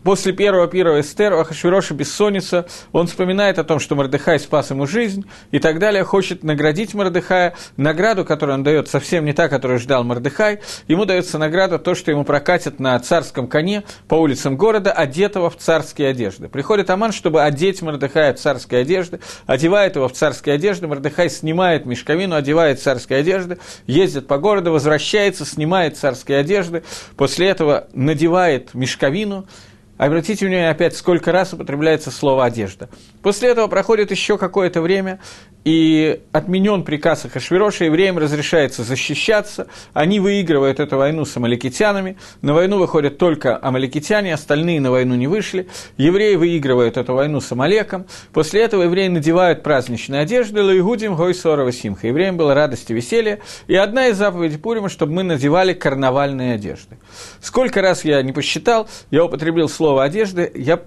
[0.06, 4.86] После первого пира Эстер у Ахашвироша бессонница, он вспоминает о том, что Мордыхай спас ему
[4.86, 7.56] жизнь и так далее, хочет наградить Мордыхая.
[7.76, 10.60] Награду, которую он дает, совсем не та, которую ждал Мордыхай.
[10.86, 15.56] Ему дается награда то, что ему прокатят на царском коне по улицам города, одетого в
[15.56, 16.48] царские одежды.
[16.48, 21.84] Приходит Аман, чтобы одеть Мордыхая в царские одежды, одевает его в царские одежды, Мордыхай снимает
[21.84, 26.84] мешковину, одевает царские одежды, ездит по городу, возвращается, снимает царские одежды,
[27.16, 29.48] после этого надевает мешковину,
[29.98, 32.88] Обратите внимание опять, сколько раз употребляется слово «одежда».
[33.22, 35.20] После этого проходит еще какое-то время,
[35.66, 42.78] и отменен приказ Ахашвироша, евреям разрешается защищаться, они выигрывают эту войну с амаликитянами, на войну
[42.78, 48.62] выходят только амаликитяне, остальные на войну не вышли, евреи выигрывают эту войну с Амалеком, после
[48.62, 53.74] этого евреи надевают праздничные одежды, лаигудим гой сорова симха, евреям было радость и веселье, и
[53.74, 56.96] одна из заповедей Пурима, чтобы мы надевали карнавальные одежды.
[57.40, 60.80] Сколько раз я не посчитал, я употребил слово «одежды», я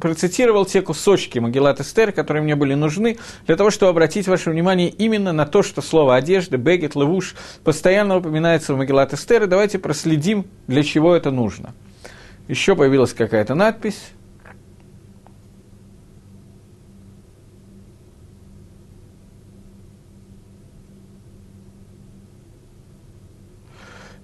[0.00, 4.88] процитировал те кусочки Магеллат Эстер, которые мне были нужны, для того, чтобы обратить ваше внимание
[4.88, 7.34] именно на то, что слово «одежда», «бегет», «левуш»
[7.64, 11.74] постоянно упоминается в Магеллат Эстер, и давайте проследим, для чего это нужно.
[12.48, 14.10] Еще появилась какая-то надпись.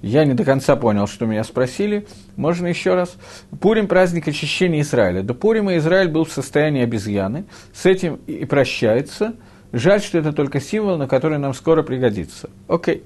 [0.02, 2.06] Я не до конца понял, что меня спросили.
[2.36, 3.16] Можно еще раз?
[3.60, 5.22] Пурим– праздник очищения Израиля.
[5.22, 7.44] До Пурима Израиль был в состоянии обезьяны.
[7.74, 9.34] С этим и прощается.
[9.72, 12.48] Жаль, что это только символ, на который нам скоро пригодится.
[12.66, 13.04] Окей.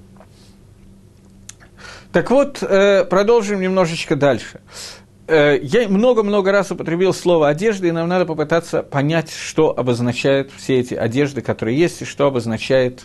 [2.13, 4.61] Так вот, э, продолжим немножечко дальше.
[5.27, 10.79] Э, я много-много раз употребил слово «одежда», и нам надо попытаться понять, что обозначают все
[10.79, 13.03] эти одежды, которые есть, и что обозначает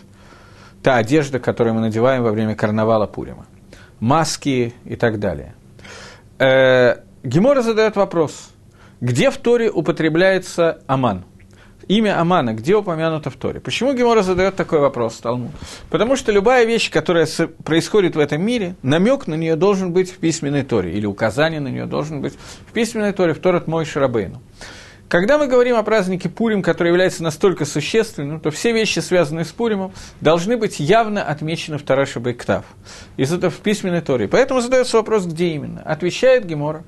[0.80, 3.46] та одежда, которую мы надеваем во время карнавала Пурима
[4.00, 5.54] маски и так далее.
[6.38, 8.50] Э, Гемора задает вопрос,
[9.00, 11.24] где в Торе употребляется Аман?
[11.88, 13.58] Имя Амана, где упомянуто в Торе?
[13.58, 15.50] Почему Гемора задает такой вопрос Талмуд?
[15.90, 17.26] Потому что любая вещь, которая
[17.64, 21.68] происходит в этом мире, намек на нее должен быть в письменной Торе, или указание на
[21.68, 22.34] нее должен быть
[22.68, 24.40] в письменной Торе, в Торат Мой Шарабейну.
[25.10, 29.48] Когда мы говорим о празднике Пурим, который является настолько существенным, то все вещи, связанные с
[29.48, 32.64] Пуримом, должны быть явно отмечены в Тараша Бейктав.
[33.16, 34.28] Из этого в письменной Торе.
[34.28, 35.82] Поэтому задается вопрос, где именно.
[35.82, 36.84] Отвечает Гемора,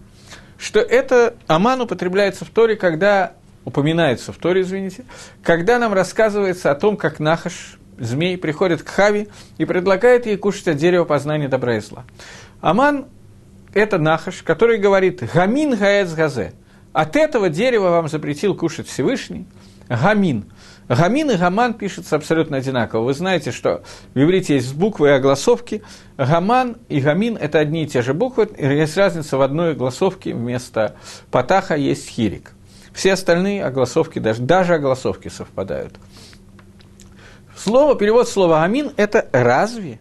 [0.56, 3.32] что это Аман употребляется в Торе, когда
[3.64, 5.04] упоминается в Торе, извините,
[5.42, 10.68] когда нам рассказывается о том, как Нахаш, змей, приходит к Хави и предлагает ей кушать
[10.68, 12.04] от дерева познания добра и зла.
[12.60, 13.06] Аман–
[13.74, 16.52] это Нахаш, который говорит «Гамин гаэц газе»,
[16.92, 19.46] от этого дерева вам запретил кушать Всевышний.
[19.88, 20.44] Гамин.
[20.88, 23.04] Гамин и гаман пишутся абсолютно одинаково.
[23.04, 23.82] Вы знаете, что
[24.14, 25.82] в иврите есть буквы и огласовки.
[26.16, 28.48] Гаман и гамин– это одни и те же буквы.
[28.58, 30.96] Есть разница в одной огласовке вместо
[31.30, 32.52] патаха есть хирик.
[32.92, 35.94] Все остальные огласовки, даже, даже огласовки совпадают.
[37.56, 39.98] Слово, перевод слова «амин»– это «разве?»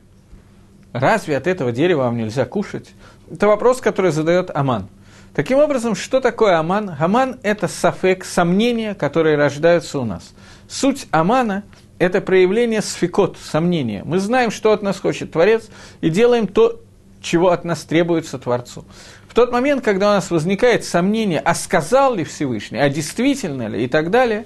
[0.92, 2.90] Разве от этого дерева вам нельзя кушать?
[3.32, 4.90] Это вопрос, который задает Аман–
[5.34, 6.96] Таким образом, что такое Аман?
[7.00, 10.34] Аман– это сафек, сомнения, которые рождаются у нас.
[10.68, 11.64] Суть Амана–
[12.00, 14.02] это проявление сфикот, сомнения.
[14.04, 15.70] Мы знаем, что от нас хочет Творец,
[16.02, 16.82] и делаем то,
[17.22, 18.84] чего от нас требуется Творцу.
[19.30, 23.86] В тот момент, когда у нас возникает сомнение, а сказал ли Всевышний, а действительно ли
[23.86, 24.46] и так далее,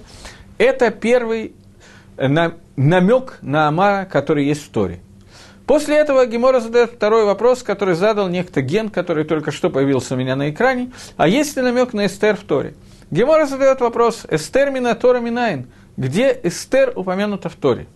[0.58, 1.52] это первый
[2.76, 5.00] намек на Амара, который есть в Торе.
[5.66, 10.16] После этого Гемора задает второй вопрос, который задал некто Ген, который только что появился у
[10.16, 10.92] меня на экране.
[11.16, 12.74] А есть ли намек на Эстер в Торе?
[13.10, 17.86] Гемора задает вопрос, Эстер Минатора Минайн, где Эстер упомянута в Торе?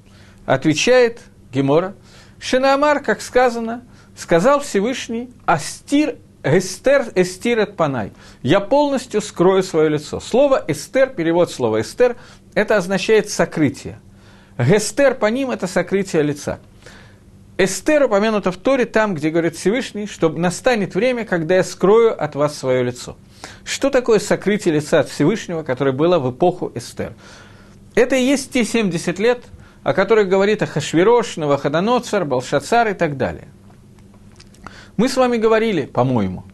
[0.47, 1.21] Отвечает
[1.53, 1.95] Гемора,
[2.41, 3.83] Шинамар, как сказано,
[4.17, 8.13] сказал Всевышний, Астир Эстер, эстир от панай.
[8.43, 10.21] Я полностью скрою свое лицо.
[10.21, 12.17] Слово эстер, перевод слова эстер,
[12.55, 14.01] это означает сокрытие.
[14.59, 16.59] Гестер по ним– это сокрытие лица.
[17.63, 22.35] Эстер упомянуто в Торе там, где говорит Всевышний, что настанет время, когда я скрою от
[22.35, 23.19] вас свое лицо.
[23.65, 27.13] Что такое сокрытие лица от Всевышнего, которое было в эпоху Эстер?
[27.95, 29.45] Это и есть те 70 лет,
[29.83, 33.49] о которых говорит Ахашвирош, Новоходоноцар, Балшацар и так далее.
[34.97, 36.45] Мы с вами говорили, по-моему,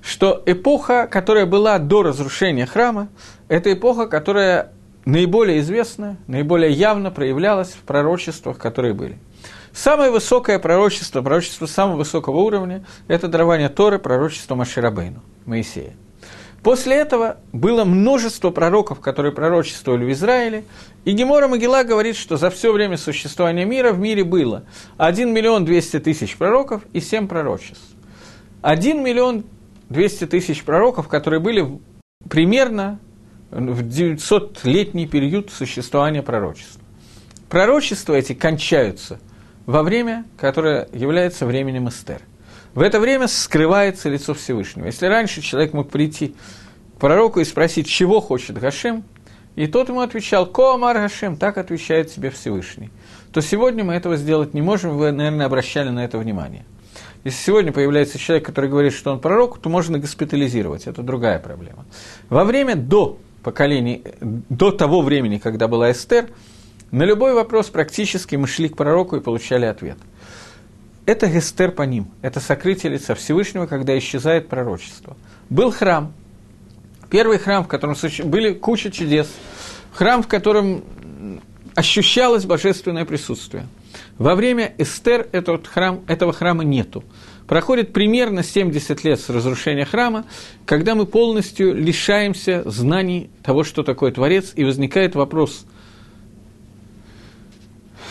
[0.00, 3.08] что эпоха, которая была до разрушения храма,
[3.48, 4.72] это эпоха, которая
[5.04, 9.18] наиболее известна, наиболее явно проявлялась в пророчествах, которые были.
[9.74, 15.94] Самое высокое пророчество, пророчество самого высокого уровня, это дарование Торы, пророчество Маширабейну, Моисея.
[16.62, 20.64] После этого было множество пророков, которые пророчествовали в Израиле,
[21.04, 24.62] и Гемора Могила говорит, что за все время существования мира в мире было
[24.96, 27.82] 1 миллион 200 тысяч пророков и 7 пророчеств.
[28.62, 29.44] 1 миллион
[29.88, 31.80] 200 тысяч пророков, которые были
[32.30, 33.00] примерно
[33.50, 36.80] в 900-летний период существования пророчества.
[37.50, 39.20] Пророчества эти кончаются
[39.66, 42.20] во время, которое является временем Эстер.
[42.74, 44.86] В это время скрывается лицо Всевышнего.
[44.86, 46.34] Если раньше человек мог прийти
[46.96, 49.04] к пророку и спросить, чего хочет Гашем,
[49.54, 52.90] и тот ему отвечал, «Коамар Гашем», так отвечает себе Всевышний,
[53.32, 56.64] то сегодня мы этого сделать не можем, вы, наверное, обращали на это внимание.
[57.22, 61.86] Если сегодня появляется человек, который говорит, что он пророк, то можно госпитализировать, это другая проблема.
[62.28, 66.28] Во время до поколений, до того времени, когда была Эстер,
[66.90, 69.98] на любой вопрос практически мы шли к пророку и получали ответ.
[71.06, 75.16] Это гестер по ним, это сокрытие лица Всевышнего, когда исчезает пророчество.
[75.50, 76.12] Был храм,
[77.10, 77.94] первый храм, в котором
[78.24, 79.30] были куча чудес,
[79.92, 80.82] храм, в котором
[81.74, 83.66] ощущалось божественное присутствие.
[84.18, 87.04] Во время Эстер этот храм, этого храма нету.
[87.46, 90.24] Проходит примерно 70 лет с разрушения храма,
[90.64, 95.66] когда мы полностью лишаемся знаний того, что такое Творец, и возникает вопрос,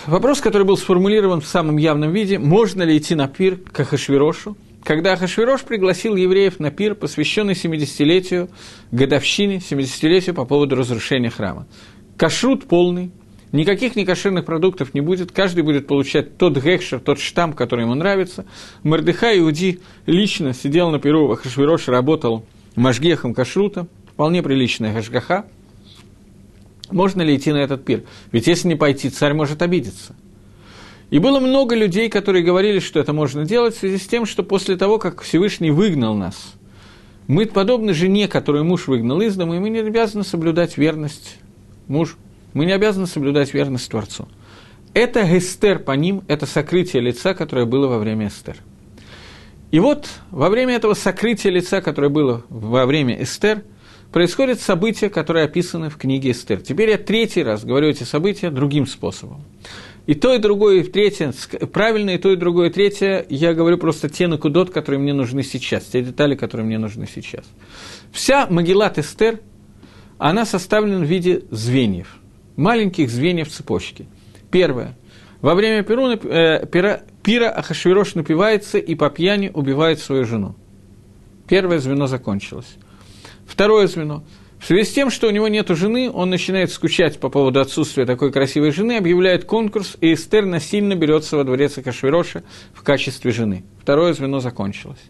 [0.05, 4.57] Вопрос, который был сформулирован в самом явном виде, можно ли идти на пир к Ахашвирошу,
[4.83, 8.49] когда Ахашвирош пригласил евреев на пир, посвященный 70-летию,
[8.91, 11.67] годовщине, 70-летию по поводу разрушения храма.
[12.17, 13.11] Кашрут полный,
[13.53, 18.45] никаких некошерных продуктов не будет, каждый будет получать тот гекшер, тот штамп, который ему нравится.
[18.83, 25.45] Мордыха Иуди лично сидел на пиру, Ахашвирош работал мажгехом кашрута, вполне приличная хашгаха–
[26.93, 28.03] можно ли идти на этот пир?
[28.31, 30.15] Ведь если не пойти, царь может обидеться.
[31.09, 34.43] И было много людей, которые говорили, что это можно делать в связи с тем, что
[34.43, 36.53] после того, как Всевышний выгнал нас,
[37.27, 41.37] мы подобны жене, которую муж выгнал из дома, и мы не обязаны соблюдать верность
[41.87, 42.15] мужу.
[42.53, 44.27] Мы не обязаны соблюдать верность Творцу.
[44.93, 48.57] Это гестер по ним, это сокрытие лица, которое было во время Эстер.
[49.71, 53.63] И вот во время этого сокрытия лица, которое было во время Эстер,
[54.13, 56.61] происходят события, которые описаны в книге Эстер.
[56.61, 59.41] Теперь я третий раз говорю эти события другим способом.
[60.05, 61.33] И то, и другое, и третье,
[61.71, 65.43] правильно, и то, и другое, и третье, я говорю просто те накудот, которые мне нужны
[65.43, 67.45] сейчас, те детали, которые мне нужны сейчас.
[68.11, 69.39] Вся Магеллат Эстер,
[70.17, 72.17] она составлена в виде звеньев,
[72.55, 74.05] маленьких звеньев цепочки.
[74.51, 74.95] Первое.
[75.41, 80.55] Во время Перуна, э, пира, пира Ахашвирош напивается и по пьяни убивает свою жену.
[81.47, 82.77] Первое звено закончилось.
[83.47, 84.23] Второе звено.
[84.63, 88.05] В связи с тем, что у него нет жены, он начинает скучать по поводу отсутствия
[88.05, 93.65] такой красивой жены, объявляет конкурс, и Эстер насильно берется во дворец Акашвироша в качестве жены.
[93.81, 95.01] Второе звено закончилось.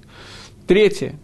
[0.65, 1.19] Третье.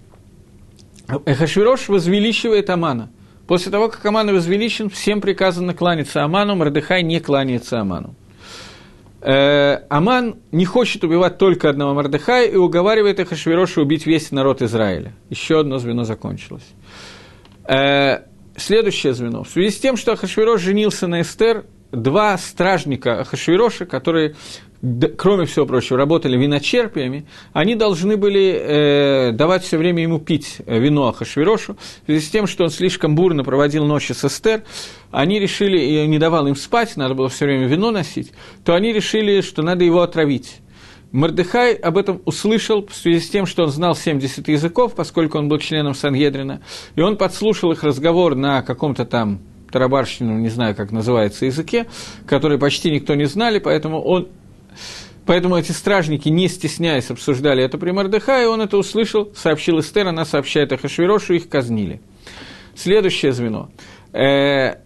[1.08, 3.10] Ахашвирош возвеличивает Амана.
[3.48, 8.13] После того, как Аман возвеличен, всем приказано кланяться Аману, Мордыхай не кланяется Аману.
[9.22, 15.13] Э, Аман не хочет убивать только одного Мордыхая и уговаривает Ахашвироша убить весь народ Израиля.
[15.32, 16.67] Еще одно звено закончилось.
[17.70, 18.24] Э,
[18.58, 19.44] следующее звено.
[19.44, 24.36] В связи с тем, что Ахашвирош женился на Эстер, два стражника Ахашвироша, которые,
[25.18, 31.10] кроме всего прочего, работали виночерпиями, они должны были э, давать все время ему пить вино
[31.10, 31.78] Ахашвирошу.
[32.04, 34.64] В связи с тем, что он слишком бурно проводил ночи с Эстер,
[35.12, 38.32] они решили, и не давал им спать, надо было все время вино носить,
[38.66, 40.58] то они решили, что надо его отравить.
[41.12, 45.50] Мордыхай об этом услышал в связи с тем, что он знал 70 языков, поскольку он
[45.50, 46.62] был членом Сангедрина,
[46.95, 49.39] и он подслушал их разговор на каком-то там
[49.72, 51.88] тарабарщину, не знаю, как называется, языке,
[52.28, 54.28] который почти никто не знали, поэтому он
[55.26, 60.26] Поэтому эти стражники, не стесняясь, обсуждали это при Мордыхае, он это услышал, сообщил Эстер, она
[60.26, 62.02] сообщает Ахашвирошу, их казнили.
[62.74, 63.69] Следующее звено.
[64.12, 64.78] Э,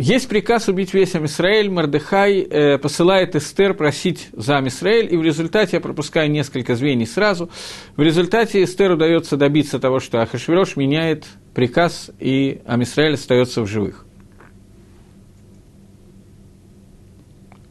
[0.00, 5.78] есть приказ убить весь Амисраэль, Мардыхай э, посылает Эстер просить за Амисраэль, и в результате,
[5.78, 7.50] я пропускаю несколько звеньев сразу,
[7.96, 14.06] в результате Эстер удается добиться того, что Ахашвирош меняет приказ, и Амисраэль остается в живых.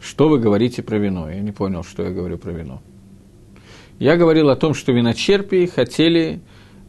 [0.02, 1.30] Что вы говорите про вино?
[1.30, 2.82] Я не понял, что я говорю про вино.
[4.00, 6.42] Я говорил о том, что виночерпии хотели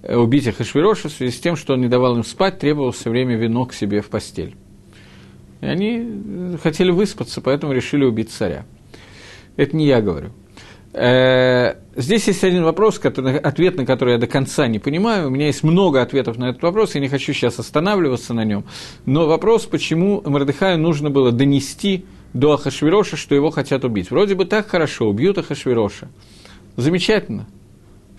[0.02, 3.08] э, убить Ахашвироша в связи с тем, что он не давал им спать, требовал все
[3.08, 4.56] время вино к себе в постель.
[5.60, 8.64] И они хотели выспаться, поэтому решили убить царя.
[9.56, 10.30] Это не я говорю.
[10.92, 15.28] Э, здесь есть один вопрос, который, ответ на который я до конца не понимаю.
[15.28, 18.64] У меня есть много ответов на этот вопрос, я не хочу сейчас останавливаться на нем.
[19.04, 24.10] Но вопрос, почему Мордыхаю нужно было донести до Ахашвироша, что его хотят убить.
[24.10, 26.08] Вроде бы так хорошо, убьют Ахашвироша.
[26.76, 27.46] Замечательно.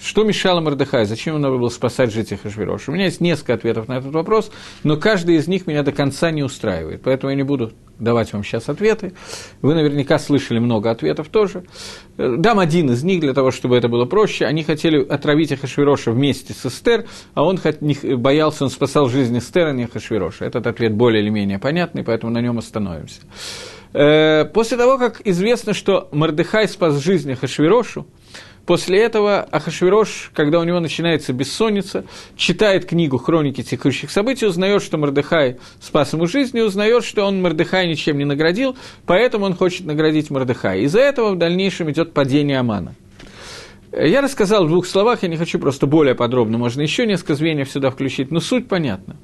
[0.01, 1.05] Что мешало Мордыхаю?
[1.05, 2.91] Зачем ему надо было спасать жителей Хашвироша?
[2.91, 4.49] У меня есть несколько ответов на этот вопрос,
[4.83, 7.01] но каждый из них меня до конца не устраивает.
[7.03, 9.11] Поэтому я не буду давать вам сейчас ответы.
[9.61, 11.65] Вы наверняка слышали много ответов тоже.
[12.15, 14.45] Дам один из них для того, чтобы это было проще.
[14.45, 17.59] Они хотели отравить Ахашвироша вместе с Эстер, а он
[18.15, 20.45] боялся, он спасал жизнь Эстер, а не Ахашвироша.
[20.45, 23.19] Этот ответ более или менее понятный, поэтому на нем остановимся.
[23.91, 28.05] Э, после того, как известно, что Мордыхай спас жизнь Ахашвирошу,
[28.65, 32.05] После этого Ахашвирош, когда у него начинается бессонница,
[32.35, 37.41] читает книгу «Хроники текущих событий», узнает, что Мордыхай спас ему жизнь, и узнает, что он
[37.41, 40.79] Мордыхай ничем не наградил, поэтому он хочет наградить Мордыхая.
[40.79, 42.95] Из-за этого в дальнейшем идет падение Амана.
[43.91, 47.71] Я рассказал в двух словах, я не хочу просто более подробно, можно еще несколько звеньев
[47.71, 49.15] сюда включить, но суть понятна.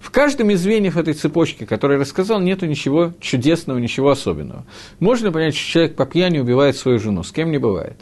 [0.00, 4.64] В каждом из звеньев этой цепочки, который я рассказал, нет ничего чудесного, ничего особенного.
[5.00, 7.96] Можно понять, что человек по пьяни убивает свою жену, с кем не бывает.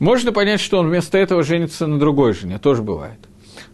[0.00, 3.18] Можно понять, что он вместо этого женится на другой жене, тоже бывает.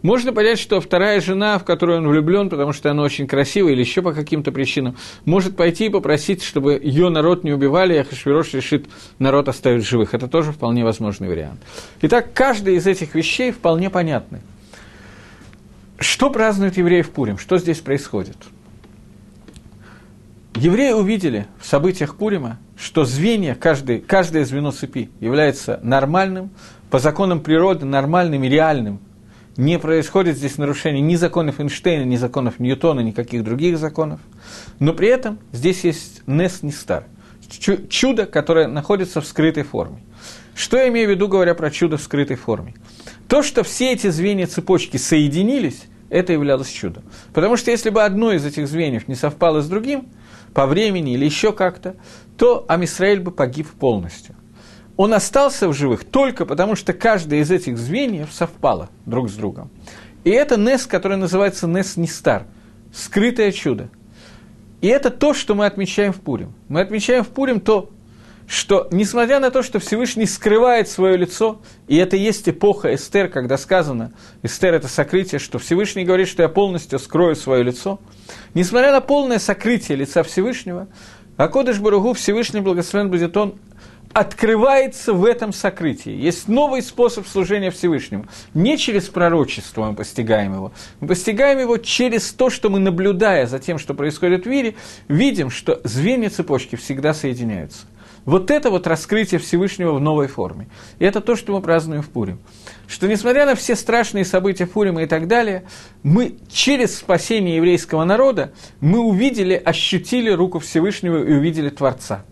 [0.01, 3.79] Можно понять, что вторая жена, в которую он влюблен, потому что она очень красивая или
[3.79, 8.53] еще по каким-то причинам, может пойти и попросить, чтобы ее народ не убивали, и Ахашвирош
[8.53, 8.85] решит
[9.17, 10.13] народ оставить живых.
[10.13, 11.61] Это тоже вполне возможный вариант.
[12.01, 14.41] Итак, каждая из этих вещей вполне понятны.
[15.97, 17.37] Что празднуют евреи в Пурим?
[17.39, 18.37] Что здесь происходит?
[20.55, 26.51] Евреи увидели в событиях Пурима, что звенья, каждый, каждое звено цепи является нормальным,
[26.89, 28.99] по законам природы нормальным и реальным.
[29.57, 34.19] Не происходит здесь нарушение ни законов Эйнштейна, ни законов Ньютона, никаких других законов.
[34.79, 37.05] Но при этом здесь есть Нес Нистар,
[37.89, 40.03] чудо, которое находится в скрытой форме.
[40.53, 42.75] Что я имею в виду, говоря про чудо в скрытой форме?
[43.27, 47.03] То, что все эти звенья цепочки соединились, это являлось чудом.
[47.33, 50.07] Потому что если бы одно из этих звеньев не совпало с другим,
[50.53, 51.95] по времени или еще как-то,
[52.37, 54.35] то Амисраэль бы погиб полностью.
[54.95, 59.69] Он остался в живых только потому, что каждое из этих звеньев совпало друг с другом.
[60.23, 62.45] И это Нес, который называется Нес Нистар,
[62.93, 63.89] скрытое чудо.
[64.81, 66.53] И это то, что мы отмечаем в Пурим.
[66.67, 67.89] Мы отмечаем в Пурим то,
[68.47, 73.57] что, несмотря на то, что Всевышний скрывает свое лицо, и это есть эпоха Эстер, когда
[73.57, 77.99] сказано, Эстер– это сокрытие, что Всевышний говорит, что я полностью скрою свое лицо,
[78.53, 80.87] несмотря на полное сокрытие лица Всевышнего,
[81.37, 83.59] Акодыш Баругу, Всевышний Благословен будет он,
[84.11, 86.11] открывается в этом сокрытии.
[86.11, 88.25] Есть новый способ служения Всевышнему.
[88.55, 90.71] Не через пророчество мы постигаем его.
[90.99, 94.75] Мы постигаем его через то, что мы, наблюдая за тем, что происходит в мире,
[95.07, 97.85] видим, что звенья цепочки всегда соединяются.
[98.27, 100.67] Вот это вот раскрытие Всевышнего в новой форме.
[100.99, 102.39] И это то, что мы празднуем в Пурим.
[102.85, 105.63] Что несмотря на все страшные события Пурима и так далее,
[106.03, 108.51] мы через спасение еврейского народа,
[108.81, 112.25] мы увидели, ощутили руку Всевышнего и увидели Творца.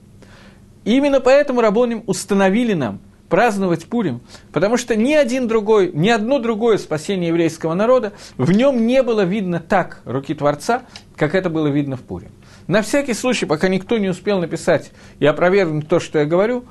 [0.84, 4.20] И именно поэтому Рабоним установили нам праздновать Пурим,
[4.52, 9.22] потому что ни один другой, ни одно другое спасение еврейского народа, в нем не было
[9.22, 10.84] видно так руки Творца,
[11.16, 12.32] как это было видно в Пурим.
[12.68, 16.66] На всякий случай, пока никто не успел написать и опровергнуть то, что я говорю,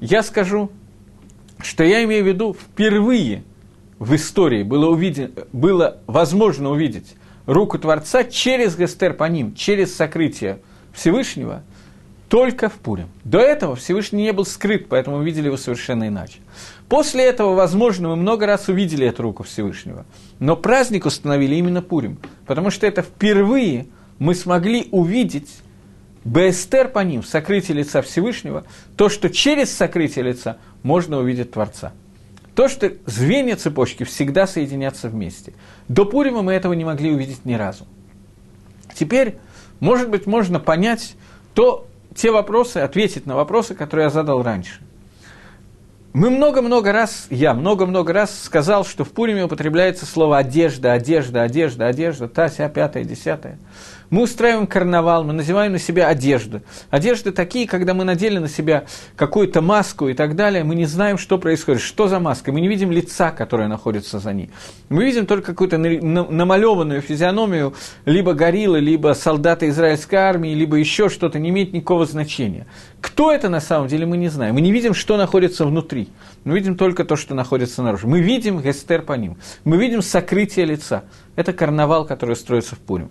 [0.00, 0.70] я скажу,
[1.62, 3.44] что я имею в виду впервые
[3.98, 7.14] в истории было, увиден, было возможно увидеть
[7.46, 10.60] руку Творца через Гестер по ним, через сокрытие
[10.94, 11.62] Всевышнего,
[12.30, 13.08] только в Пурим.
[13.22, 16.38] До этого Всевышний не был скрыт, поэтому увидели его совершенно иначе.
[16.88, 20.06] После этого, возможно, мы много раз увидели эту руку Всевышнего.
[20.38, 23.88] Но праздник установили именно Пурим, потому что это впервые–
[24.18, 25.48] мы смогли увидеть
[26.24, 28.64] Бестер по ним, сокрытие лица Всевышнего,
[28.96, 31.92] то, что через сокрытие лица можно увидеть Творца.
[32.54, 35.52] То, что звенья цепочки всегда соединятся вместе.
[35.88, 37.86] До Пурима мы этого не могли увидеть ни разу.
[38.94, 39.36] Теперь,
[39.80, 41.16] может быть, можно понять
[41.52, 44.80] то, те вопросы, ответить на вопросы, которые я задал раньше.
[46.12, 51.88] мы много-много раз, я много-много раз сказал, что в Пуриме употребляется слово одежда, одежда, одежда,
[51.88, 53.58] одежда, та, ся, пятая, десятая.
[54.10, 56.62] Мы устраиваем карнавал, мы надеваем на себя одежду.
[56.90, 58.84] Одежды такие, когда мы надели на себя
[59.16, 62.52] какую-то маску и так далее, мы не знаем, что происходит, что за маска.
[62.52, 64.50] Мы не видим лица, которое находится за ней.
[64.88, 67.74] Мы видим только какую-то намалеванную физиономию
[68.04, 72.66] либо гориллы, либо солдата израильской армии, либо еще что-то, не имеет никакого значения.
[73.00, 74.54] Кто это на самом деле, мы не знаем.
[74.54, 76.08] Мы не видим, что находится внутри.
[76.44, 78.08] Мы видим только то, что находится наружу.
[78.08, 79.36] Мы видим гестер по ним.
[79.64, 81.04] Мы видим сокрытие лица.
[81.36, 83.10] Это карнавал, который строится в Пурим.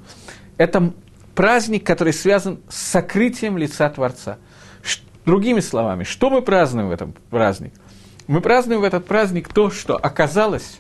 [0.58, 0.94] Это
[1.36, 4.38] праздник, который связан с сокрытием лица Творца.
[5.26, 7.74] Другими словами, что мы празднуем в этом праздник?
[8.28, 10.80] Мы празднуем в этот праздник то, что оказалось,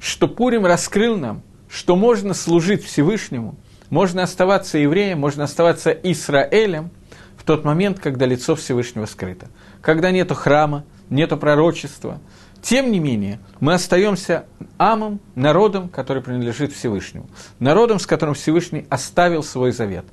[0.00, 3.56] что Пурим раскрыл нам, что можно служить Всевышнему,
[3.90, 6.90] можно оставаться евреем, можно оставаться Израилем
[7.36, 9.48] в тот момент, когда лицо Всевышнего скрыто.
[9.80, 12.20] Когда нету храма, нету пророчества,
[12.62, 14.46] тем не менее, мы остаемся
[14.78, 17.28] амом, народом, который принадлежит Всевышнему.
[17.58, 20.04] Народом, с которым Всевышний оставил свой завет.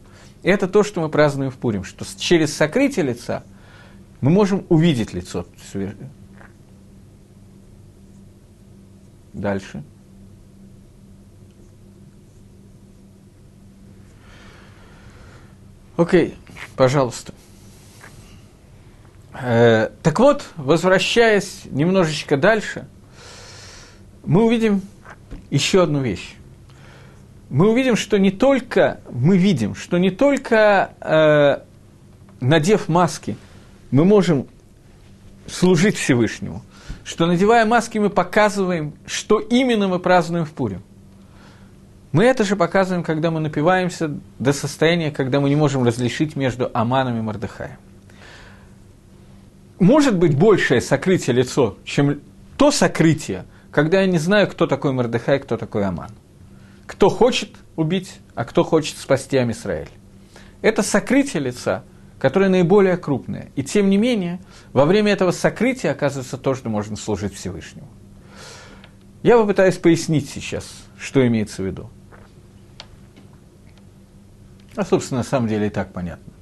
[0.43, 3.43] И это то, что мы празднуем в Пурим, что через сокрытие лица
[4.21, 5.45] мы можем увидеть лицо.
[9.33, 9.83] Дальше.
[15.97, 16.35] Окей,
[16.75, 17.33] пожалуйста.
[19.41, 22.87] Э, так вот, возвращаясь немножечко дальше,
[24.23, 24.81] мы увидим
[25.49, 26.35] еще одну вещь.
[27.49, 31.59] Мы увидим, что не только, мы видим, что не только э,
[32.39, 33.35] надев маски,
[33.91, 34.47] мы можем
[35.47, 36.63] служить Всевышнему,
[37.03, 40.81] что надевая маски, мы показываем, что именно мы празднуем в Пурим.
[42.13, 46.71] Мы это же показываем, когда мы напиваемся до состояния, когда мы не можем различить между
[46.73, 47.77] Аманом и Мордыхаем
[49.85, 52.19] может быть большее сокрытие лицо, чем
[52.57, 56.09] то сокрытие, когда я не знаю, кто такой Мордыхай, кто такой Аман.
[56.87, 59.89] Кто хочет убить, а кто хочет спасти Амисраэль.
[60.63, 61.83] Это сокрытие лица,
[62.17, 63.51] которое наиболее крупное.
[63.55, 64.39] И тем не менее,
[64.73, 67.87] во время этого сокрытия оказывается то, что можно служить Всевышнему.
[69.21, 70.65] Я попытаюсь пояснить сейчас,
[70.97, 71.91] что имеется в виду.
[74.75, 76.33] А, собственно, на самом деле и так понятно.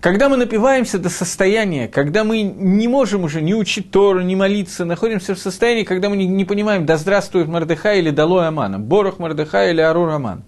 [0.00, 4.84] Когда мы напиваемся до состояния, когда мы не можем уже ни учить Тору, ни молиться,
[4.84, 9.18] находимся в состоянии, когда мы не, не понимаем, да здравствует Мордыхай или Далой Амана, Борох
[9.18, 10.44] Мордыхай или Арур Аман.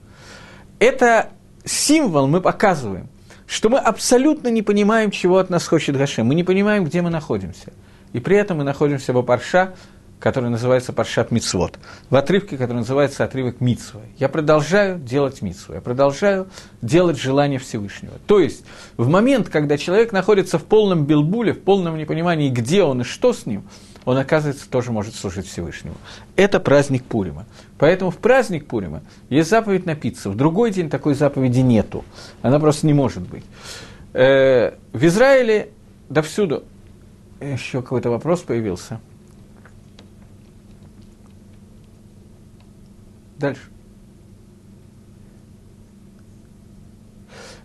[0.78, 1.30] Это
[1.64, 3.08] символ мы показываем,
[3.46, 6.26] что мы абсолютно не понимаем, чего от нас хочет Гашем.
[6.26, 7.72] Мы не понимаем, где мы находимся.
[8.12, 9.74] И при этом мы находимся в Апарша,
[10.20, 11.78] который называется Паршат Мицвод,
[12.10, 14.00] в отрывке, который называется отрывок Мицвы.
[14.18, 16.48] Я продолжаю делать Мицву, я продолжаю
[16.82, 18.14] делать желание Всевышнего.
[18.26, 18.64] То есть,
[18.96, 23.32] в момент, когда человек находится в полном билбуле, в полном непонимании, где он и что
[23.32, 23.64] с ним,
[24.04, 25.96] он, оказывается, тоже может служить Всевышнему.
[26.34, 27.44] Это праздник Пурима.
[27.78, 30.30] Поэтому в праздник Пурима есть заповедь напиться.
[30.30, 32.04] В другой день такой заповеди нету.
[32.40, 33.44] Она просто не может быть.
[34.14, 35.68] Э, в Израиле,
[36.08, 36.64] да всюду,
[37.40, 39.00] еще какой-то вопрос появился–
[43.38, 43.62] Дальше.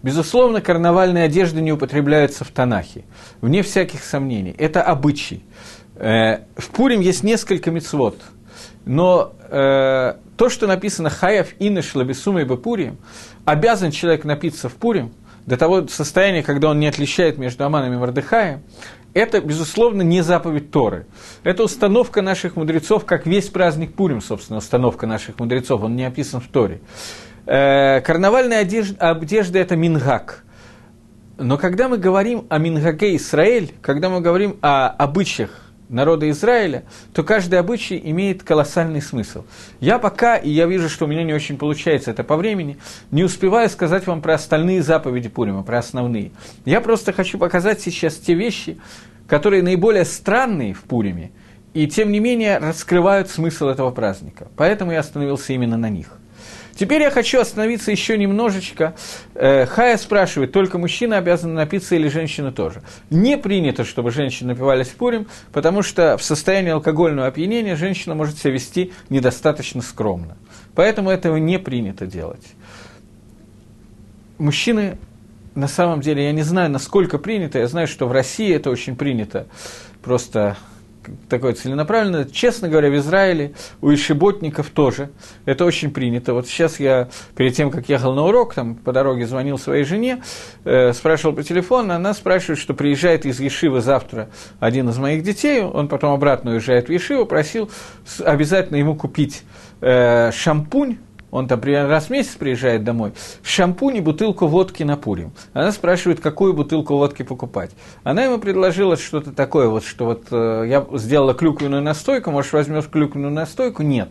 [0.04, 3.06] Безусловно, карнавальные одежды не употребляются в Танахе,
[3.40, 4.54] вне всяких сомнений.
[4.58, 5.44] Это обычай.
[5.96, 8.20] Э, в Пурим есть несколько мецвод,
[8.86, 12.98] но э, то, что написано «Хаев инеш лабисума и бапурим»,
[13.46, 15.14] обязан человек напиться в Пурим
[15.46, 18.62] до того состояния, когда он не отличает между Аманом и Мордыхаем,
[19.14, 21.06] это, безусловно, не заповедь Торы.
[21.44, 26.42] Это установка наших мудрецов, как весь праздник Пурим, собственно, установка наших мудрецов, он не описан
[26.42, 26.82] в Торе.
[27.46, 30.44] Э, карнавальная одежда, одежда– это мингак.
[31.38, 35.63] Но когда мы говорим о мингаке Израиль, когда мы говорим о обычаях
[35.94, 36.84] народа Израиля,
[37.14, 39.46] то каждый обычай имеет колоссальный смысл.
[39.80, 42.78] Я пока, и я вижу, что у меня не очень получается это по времени,
[43.12, 46.32] не успеваю сказать вам про остальные заповеди Пурима, про основные.
[46.66, 48.78] Я просто хочу показать сейчас те вещи,
[49.28, 51.32] которые наиболее странные в Пуриме,
[51.74, 54.48] и тем не менее раскрывают смысл этого праздника.
[54.56, 56.20] Поэтому я остановился именно на них.
[56.76, 58.96] Теперь я хочу остановиться еще немножечко.
[59.36, 62.82] Э, Хая спрашивает, только мужчина обязан напиться или женщина тоже?
[63.10, 68.54] Не принято, чтобы женщины напивались Пурим, потому что в состоянии алкогольного опьянения женщина может себя
[68.54, 70.36] вести недостаточно скромно.
[70.74, 72.46] Поэтому этого не принято делать.
[74.40, 74.98] Мужчины,
[75.54, 78.96] на самом деле, я не знаю, насколько принято, я знаю, что в России это очень
[78.96, 79.46] принято,
[80.02, 80.58] просто
[81.30, 82.26] такое целенаправленное.
[82.26, 85.10] Честно говоря, в Израиле у ишеботников тоже.
[85.46, 86.34] Это очень принято.
[86.34, 90.24] Вот сейчас я, перед тем, как ехал на урок, там по дороге звонил своей жене,
[90.64, 94.30] э, спрашивал по телефону, она спрашивает, что приезжает из Ешивы завтра
[94.60, 97.70] один из моих детей, он потом обратно уезжает в Ешиву, просил
[98.24, 99.44] обязательно ему купить
[99.82, 100.98] э, шампунь,
[101.34, 105.32] он там примерно раз в месяц приезжает домой, шампунь и бутылку водки на Пурим.
[105.54, 107.72] Она спрашивает, какую бутылку водки покупать.
[108.04, 112.88] Она ему предложила что-то такое, вот, что вот э, я сделала клюквенную настойку, может, возьмешь
[112.88, 113.82] клюквенную настойку?
[113.82, 114.10] Нет.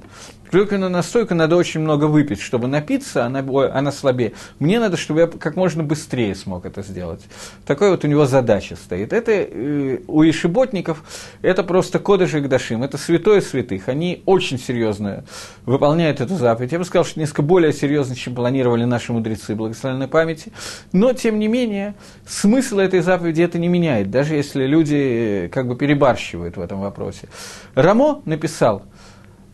[0.53, 3.43] Клюквенную настойку надо очень много выпить, чтобы напиться, она,
[3.73, 4.35] она слабее.
[4.59, 7.23] Мне надо, чтобы я как можно быстрее смог это сделать.
[7.65, 9.15] Такой вот у него задача стоит.
[9.15, 11.05] Это э, у ишиботников,
[11.41, 13.89] это просто кодыш и гдашим, это святое святых.
[13.89, 15.25] Они очень серьезно
[15.65, 16.71] выполняют эту заповедь.
[16.71, 20.53] Я бы сказал, что несколько более серьезно, чем планировали наши мудрецы благословенной памяти.
[20.93, 21.95] Но, тем не менее,
[22.27, 26.83] смысл этой заповеди это не меняет, даже если люди э, как бы перебарщивают в этом
[26.83, 27.31] вопросе.
[27.75, 28.83] Рамо написал,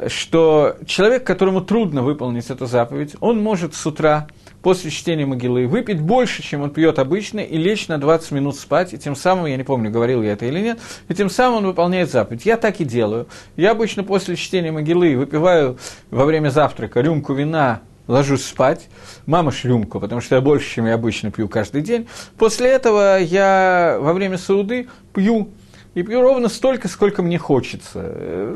[0.06, 4.28] что человек, которому трудно выполнить эту заповедь, он может с утра
[4.62, 8.92] после чтения могилы выпить больше, чем он пьет обычно, и лечь на 20 минут спать,
[8.92, 10.78] и тем самым, я не помню, говорил я это или нет,
[11.08, 12.46] и тем самым он выполняет заповедь.
[12.46, 13.28] Я так и делаю.
[13.56, 15.78] Я обычно после чтения могилы выпиваю
[16.10, 18.88] во время завтрака рюмку вина, ложусь спать,
[19.26, 22.08] мама шлюмку, потому что я больше, чем я обычно пью каждый день.
[22.36, 25.50] После этого я во время сауды пью,
[25.98, 28.54] и пью ровно столько, сколько мне хочется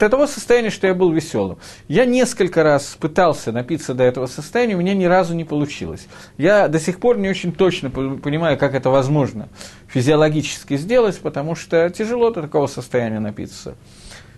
[0.00, 1.58] до того состояния, что я был веселым.
[1.86, 6.08] Я несколько раз пытался напиться до этого состояния, у меня ни разу не получилось.
[6.38, 9.48] Я до сих пор не очень точно понимаю, как это возможно
[9.86, 13.76] физиологически сделать, потому что тяжело до такого состояния напиться.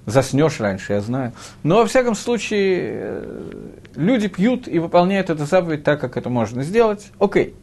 [0.05, 1.33] Заснешь раньше, я знаю.
[1.63, 3.53] Но, во всяком случае, э,
[3.97, 7.11] люди пьют и выполняют эту заповедь так, как это можно сделать.
[7.19, 7.55] Окей.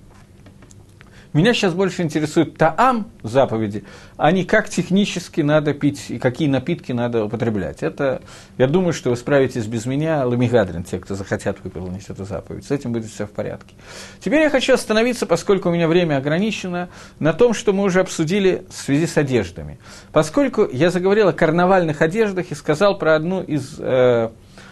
[1.33, 3.85] Меня сейчас больше интересует таам заповеди,
[4.17, 7.83] а не как технически надо пить и какие напитки надо употреблять.
[7.83, 8.21] Это,
[8.57, 12.65] я думаю, что вы справитесь без меня, ламигадрин, те, кто захотят выполнить эту заповедь.
[12.65, 13.75] С этим будет все в порядке.
[14.19, 18.65] Теперь я хочу остановиться, поскольку у меня время ограничено, на том, что мы уже обсудили
[18.69, 19.79] в связи с одеждами.
[20.11, 23.75] Поскольку я заговорил о карнавальных одеждах и сказал про одну из...
[23.79, 24.31] Э,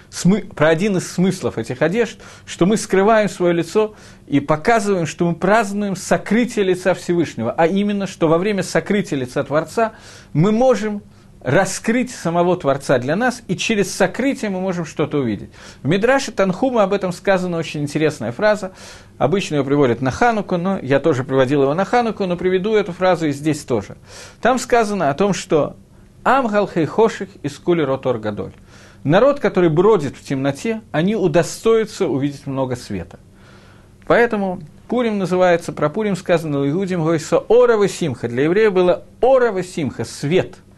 [0.10, 3.96] смы, про один из смыслов этих одежд, что мы скрываем свое лицо
[4.28, 9.44] и показываем, что мы празднуем сокрытие лица Всевышнего, а именно, что во время сокрытия лица
[9.44, 9.94] Творца
[10.34, 11.02] мы можем
[11.42, 15.50] раскрыть самого Творца для нас, и через сокрытие мы можем что-то увидеть.
[15.84, 18.74] В Мидраше Танхума об этом сказана очень интересная фраза.
[19.18, 22.92] Обычно ее приводят на Хануку, но я тоже приводил его на Хануку, но приведу эту
[22.92, 23.98] фразу и здесь тоже.
[24.42, 25.78] Там сказано о том, что
[26.24, 28.54] «Амгал хейхоших из кули ротор гадоль».
[29.04, 33.20] Народ, который бродит в темноте, они удостоятся увидеть много света.
[34.08, 38.28] Поэтому Пурим называется, про Пурим сказано, Иудим Гойса Орова Симха.
[38.28, 40.56] Для евреев было Орова Симха, свет–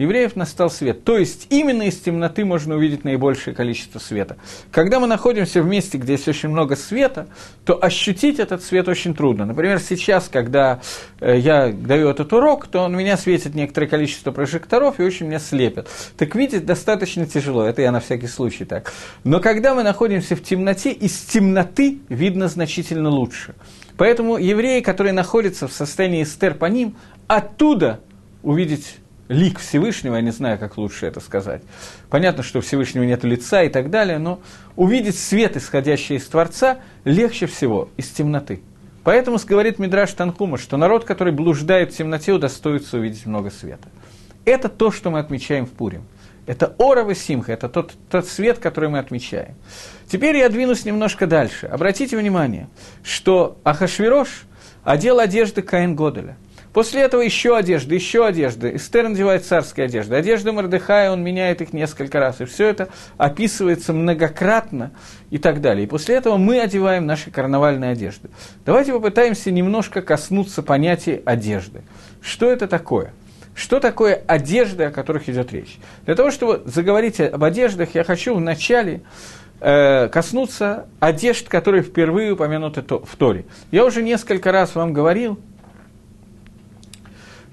[0.00, 1.04] евреев настал свет.
[1.04, 4.38] То есть именно из темноты можно увидеть наибольшее количество света.
[4.70, 7.28] Когда мы находимся в месте, где есть очень много света,
[7.66, 9.44] то ощутить этот свет очень трудно.
[9.44, 10.80] Например, сейчас, когда
[11.20, 15.38] э, я даю этот урок, то он меня светит некоторое количество прожекторов и очень меня
[15.38, 15.86] слепят.
[16.16, 18.90] Так видеть достаточно тяжело, это я на всякий случай так.
[19.24, 23.54] Но когда мы находимся в темноте, из темноты видно значительно лучше.
[23.98, 26.96] Поэтому евреи, которые находятся в состоянии эстер по ним,
[27.26, 28.00] оттуда
[28.42, 28.99] увидеть
[29.30, 31.62] лик Всевышнего, я не знаю, как лучше это сказать.
[32.10, 34.40] Понятно, что у Всевышнего нет лица и так далее, но
[34.74, 38.60] увидеть свет, исходящий из Творца, легче всего из темноты.
[39.04, 43.88] Поэтому говорит Мидраш Танхума, что народ, который блуждает в темноте, удостоится увидеть много света.
[44.44, 46.02] Это то, что мы отмечаем в Пурим.
[46.46, 49.54] Это Орова Симха, это тот, тот свет, который мы отмечаем.
[50.08, 51.66] Теперь я двинусь немножко дальше.
[51.66, 52.68] Обратите внимание,
[53.04, 54.42] что Ахашвирош
[54.82, 56.36] одел одежды Каин Годеля–
[56.72, 58.74] После этого еще одежда, еще одежда.
[58.74, 60.14] Эстер надевает царские одежды.
[60.14, 62.40] Одежда Мордыхая, он меняет их несколько раз.
[62.40, 64.92] И все это описывается многократно
[65.30, 65.84] и так далее.
[65.84, 68.30] И после этого мы одеваем наши карнавальные одежды.
[68.64, 71.82] Давайте попытаемся немножко коснуться понятия одежды.
[72.20, 73.12] Что это такое?
[73.54, 75.78] Что такое одежда, о которых идет речь?
[76.06, 79.02] Для того, чтобы заговорить об одеждах, я хочу вначале
[79.60, 83.44] э, коснуться одежд, которые впервые упомянуты в Торе.
[83.72, 85.38] Я уже несколько раз вам говорил,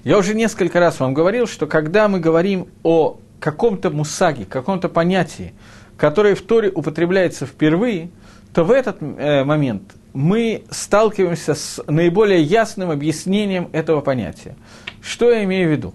[0.04, 5.54] я уже несколько раз вам говорил, что когда мы говорим о каком-то мусаге, каком-то понятии,
[5.96, 8.10] которое в Торе употребляется впервые,
[8.54, 14.56] то в этот э, момент мы сталкиваемся с наиболее ясным объяснением этого понятия.
[15.02, 15.94] Что я имею в виду?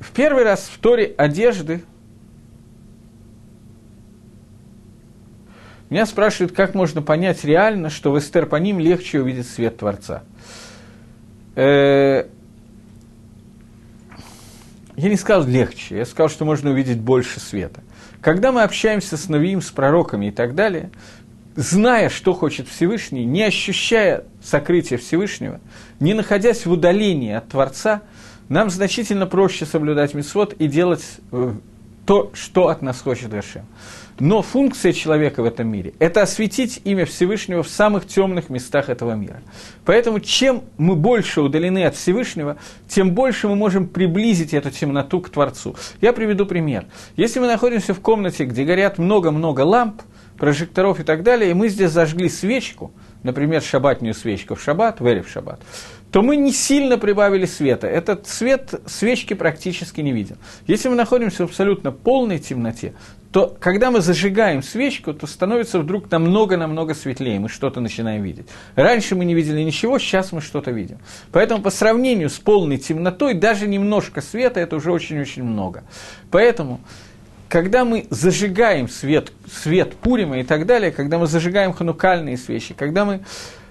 [0.00, 1.84] В первый раз в Торе одежды
[5.90, 10.22] меня спрашивают, как можно понять реально, что в Эстер по ним легче увидеть свет Творца.
[11.54, 12.26] Э,
[14.96, 17.82] я не сказал легче, я сказал, что можно увидеть больше света.
[18.20, 20.90] Когда мы общаемся с Навиим, с пророками и так далее,
[21.56, 25.60] зная, что хочет Всевышний, не ощущая сокрытия Всевышнего,
[26.00, 28.02] не находясь в удалении от Творца,
[28.48, 31.54] нам значительно проще соблюдать мисвод и делать э,
[32.06, 33.66] то, что от нас хочет Гашем.
[34.20, 39.14] Но функция человека в этом мире– это осветить имя Всевышнего в самых темных местах этого
[39.14, 39.42] мира.
[39.84, 45.30] Поэтому чем мы больше удалены от Всевышнего, тем больше мы можем приблизить эту темноту к
[45.30, 45.74] Творцу.
[46.00, 46.86] Я приведу пример.
[47.16, 50.02] Если мы находимся в комнате, где горят много-много ламп,
[50.38, 52.92] прожекторов и так далее, и мы здесь зажгли свечку,
[53.22, 55.60] например, шабатную свечку в шаббат, в в шаббат,
[56.14, 57.88] то мы не сильно прибавили света.
[57.88, 60.36] Этот свет свечки практически не виден.
[60.68, 62.94] Если мы находимся в абсолютно полной темноте,
[63.32, 68.46] то когда мы зажигаем свечку, то становится вдруг намного-намного светлее, мы что-то начинаем видеть.
[68.76, 70.98] Раньше мы не видели ничего, сейчас мы что-то видим.
[71.32, 75.82] Поэтому по сравнению с полной темнотой, даже немножко света– это уже очень-очень много.
[76.30, 76.80] Поэтому
[77.48, 83.04] когда мы зажигаем свет, свет Пурима и так далее, когда мы зажигаем ханукальные свечи, когда
[83.04, 83.24] мы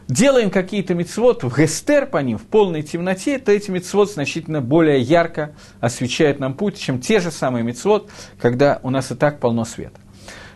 [0.08, 5.00] делаем какие-то мецвод в гестер по ним, в полной темноте, то эти мецвод значительно более
[5.00, 9.66] ярко освещают нам путь, чем те же самые мецвод, когда у нас и так полно
[9.66, 10.00] света.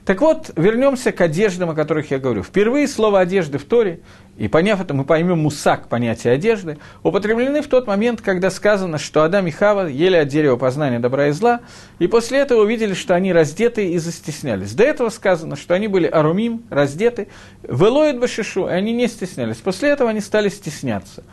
[0.07, 2.41] Так вот, вернемся к одеждам, о которых я говорю.
[2.41, 3.99] Впервые слово «одежды» в Торе
[4.38, 9.23] и поняв это, мы поймем мусак, понятие одежды, употреблены в тот момент, когда сказано, что
[9.23, 11.61] Адам и Хава ели от дерева познания добра и зла,
[11.97, 14.73] и после этого увидели, что они раздеты и застеснялись.
[14.73, 17.29] До этого сказано, что они были арумим, раздеты,
[17.63, 19.57] велоид башишу, и они не стеснялись.
[19.57, 21.23] После этого они стали стесняться.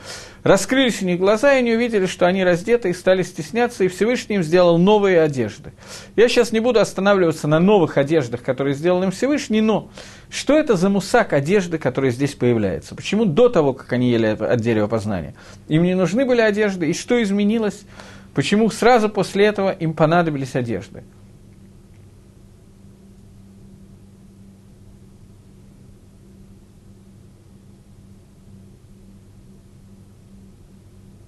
[0.42, 4.36] Раскрылись у них глаза, и они увидели, что они раздеты и стали стесняться, и Всевышний
[4.36, 5.72] им сделал новые одежды.
[6.16, 9.90] Я сейчас не буду останавливаться на новых одеждах, которые сделал им Всевышний, но
[10.30, 12.94] что это за мусак одежды, который здесь появляется?
[12.94, 15.34] Почему до того, как они ели от дерева познания,
[15.68, 16.90] им не нужны были одежды?
[16.90, 17.82] И что изменилось?
[18.34, 21.04] Почему сразу после этого им понадобились одежды?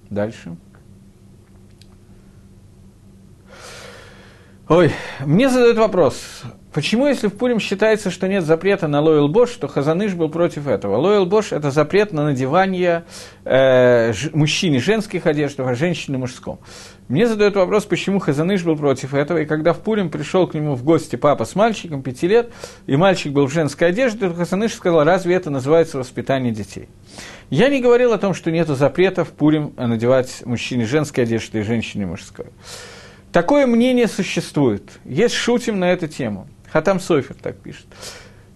[0.09, 0.55] Дальше.
[4.69, 6.41] Ой, мне задают вопрос,
[6.77, 10.67] Почему, если в Пурим считается, что нет запрета на Лойл Бош, то Хазаныш был против
[10.67, 10.97] этого?
[10.97, 13.03] Лойл Бош– это запрет на надевание
[13.45, 16.59] э, ж, мужчине женских одежд, а женщине мужском.
[17.07, 20.75] Мне задают вопрос, почему Хазаныш был против этого, и когда в Пурим пришел к нему
[20.75, 22.51] в гости папа с мальчиком, пяти лет,
[22.85, 26.89] и мальчик был в женской одежде, то Хазаныш сказал, разве это называется воспитание детей?
[27.49, 31.63] Я не говорил о том, что нет запрета в Пурим надевать мужчине женской одежды и
[31.63, 32.45] женщине мужской.
[33.31, 34.83] Такое мнение существует.
[35.05, 36.47] Есть шутим на эту тему.
[36.71, 37.85] Хатам Софер так пишет.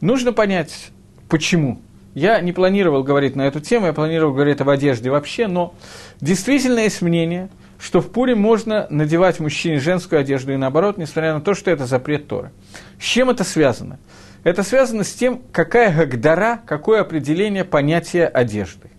[0.02, 0.92] Нужно понять,
[1.30, 1.82] почему.
[2.14, 5.74] Я не планировал говорить на эту тему, я планировал говорить об одежде вообще, но
[6.20, 7.50] действительно есть мнение,
[7.80, 11.86] что в Пуре можно надевать мужчине женскую одежду и наоборот, несмотря на то, что это
[11.86, 12.52] запрет Торы.
[13.00, 13.98] С чем это связано?
[14.44, 18.90] Это связано с тем, какая гагдара, какое определение понятия одежды.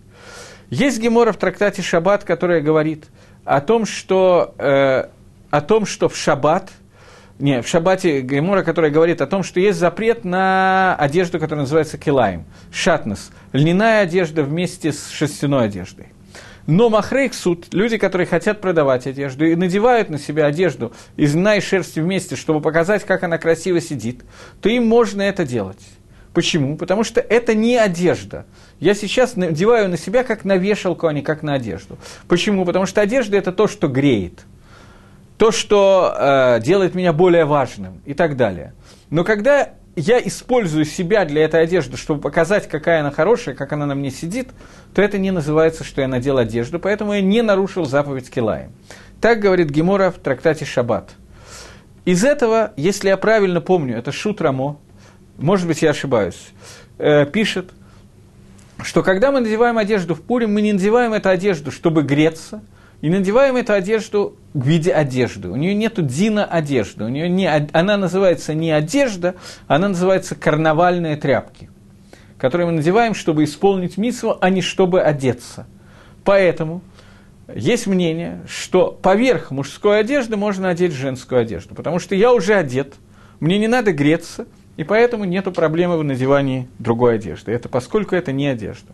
[0.69, 3.05] Есть гемора в трактате Шаббат, которая говорит
[3.45, 5.05] о том, что, э,
[5.51, 6.71] о том, что в Шаббат–
[7.39, 11.97] не, в Шабате Гемора, которая говорит о том, что есть запрет на одежду, которая называется
[11.97, 16.07] килаем, шатнес, льняная одежда вместе с шерстяной одеждой.
[16.67, 21.55] Но махрейк суд, люди, которые хотят продавать одежду и надевают на себя одежду из льна
[21.55, 24.23] и шерсти вместе, чтобы показать, как она красиво сидит,
[24.61, 25.81] то им можно это делать.
[26.33, 26.77] Почему?
[26.77, 28.45] Потому что это не одежда.
[28.79, 31.97] Я сейчас надеваю на себя как на вешалку, а не как на одежду.
[32.27, 32.65] Почему?
[32.65, 34.45] Потому что одежда это то, что греет
[35.43, 38.73] то, что э, делает меня более важным и так далее.
[39.09, 43.85] Но когда я использую себя для этой одежды, чтобы показать, какая она хорошая, как она
[43.85, 44.51] на мне сидит,
[44.95, 48.71] то это не называется, что я надел одежду, поэтому я не нарушил заповедь Килаем.
[49.19, 51.09] Так говорит Гемора в трактате Шаббат.
[52.05, 54.79] Из этого, если я правильно помню, это Шут Рамо,
[55.37, 56.39] может быть, я ошибаюсь,
[56.99, 57.71] э, пишет,
[58.81, 62.61] что когда мы надеваем одежду в Пурим, мы не надеваем эту одежду, чтобы греться–
[63.03, 65.49] и надеваем эту одежду в виде одежды.
[65.49, 67.03] У нее нет дина одежды.
[67.03, 69.35] У нее не, она называется не одежда,
[69.67, 71.69] она называется карнавальные тряпки,
[72.37, 75.67] которые мы надеваем, чтобы исполнить миссу, а не чтобы одеться.
[76.23, 76.81] Поэтому
[77.53, 82.93] есть мнение, что поверх мужской одежды можно одеть женскую одежду, потому что я уже одет,
[83.41, 84.47] мне не надо греться,
[84.77, 87.51] и поэтому нет проблемы в надевании другой одежды.
[87.51, 88.93] Это поскольку это не одежда.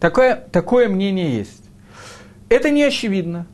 [0.00, 1.65] Такое, такое мнение есть.
[2.48, 3.46] Это не очевидно,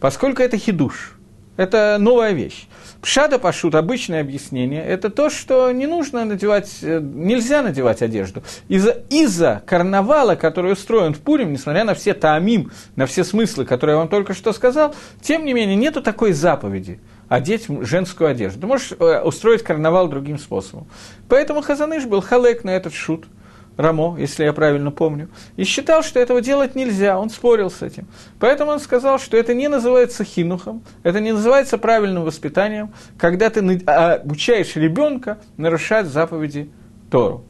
[0.00, 1.16] поскольку это хидуш,
[1.56, 2.66] это новая вещь.
[3.00, 8.42] Пшада пашут, обычное объяснение, это то, что не нужно надевать, э, нельзя надевать одежду.
[8.68, 13.94] Из-за из карнавала, который устроен в Пурим, несмотря на все таамим, на все смыслы, которые
[13.94, 16.98] я вам только что сказал, тем не менее, нету такой заповеди
[17.28, 18.62] одеть женскую одежду.
[18.62, 20.88] Ты можешь э, устроить карнавал другим способом.
[21.28, 23.26] Поэтому Хазаныш был халек на этот шут–
[23.78, 28.08] Рамо, если я правильно помню, и считал, что этого делать нельзя, он спорил с этим.
[28.40, 33.60] Поэтому он сказал, что это не называется хинухом, это не называется правильным воспитанием, когда ты
[33.60, 36.68] обучаешь ребенка нарушать заповеди
[37.08, 37.44] Тору.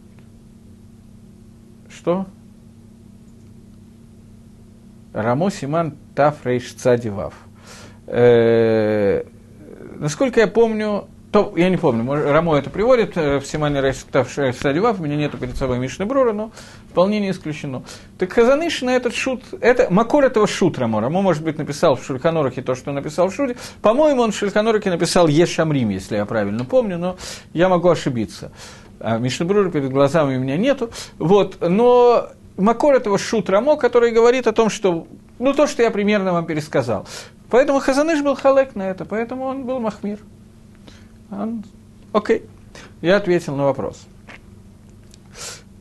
[1.89, 2.27] Что?
[5.15, 7.33] Рамо Симан Тафрейш Цадивав.
[8.07, 9.25] Э,
[9.97, 14.99] насколько я помню, то, я не помню, Рамо это приводит, э, в Симане Райставшая Садивав,
[14.99, 16.51] у меня нету перед собой Мишны Брура, но
[16.91, 17.83] вполне не исключено.
[18.19, 22.05] Так Хазаныш на этот шут, это, Макор этого шут Рамо, Рамо, может быть, написал в
[22.05, 26.65] Шульканорахе то, что написал в Шуде, по-моему, он в Шульканорахе написал Ешамрим, если я правильно
[26.65, 27.17] помню, но
[27.53, 28.51] я могу ошибиться.
[29.01, 30.91] А Мишнебрура перед глазами у меня нету.
[31.19, 35.07] Вот, но Макор этого шут Рамо, который говорит о том, что,
[35.39, 37.07] ну, то, что я примерно вам пересказал.
[37.51, 40.19] Поэтому Хазаныш был халек на это, поэтому он был махмир.
[42.13, 42.43] Окей,
[43.01, 44.07] я ответил на вопрос.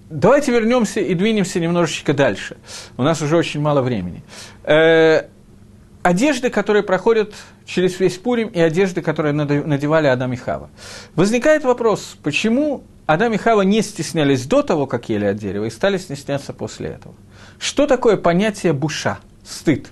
[0.09, 2.57] Давайте вернемся и двинемся немножечко дальше.
[2.95, 4.23] У нас уже очень мало времени.
[4.63, 5.27] Э,
[6.01, 7.33] одежды, которые проходят
[7.65, 10.69] через весь Пурим, и одежды, которые надевали Адам и Хава.
[11.15, 15.69] Возникает вопрос, почему Адам и Хава не стеснялись до того, как ели от дерева, и
[15.69, 17.15] стали стесняться после этого.
[17.59, 19.89] Что такое понятие буша, стыд?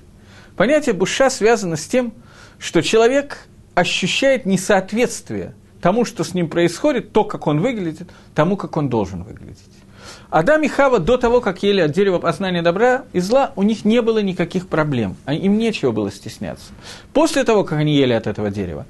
[0.55, 2.13] Понятие буша связано с тем,
[2.57, 8.75] что человек ощущает несоответствие тому, что с ним происходит, то, как он выглядит, тому, как
[8.77, 9.59] он должен выглядеть.
[10.29, 13.85] Адам и Хава до того, как ели от дерева познания добра и зла, у них
[13.85, 16.71] не было никаких проблем, им нечего было стесняться.
[17.13, 18.85] После того, как они ели от этого дерева,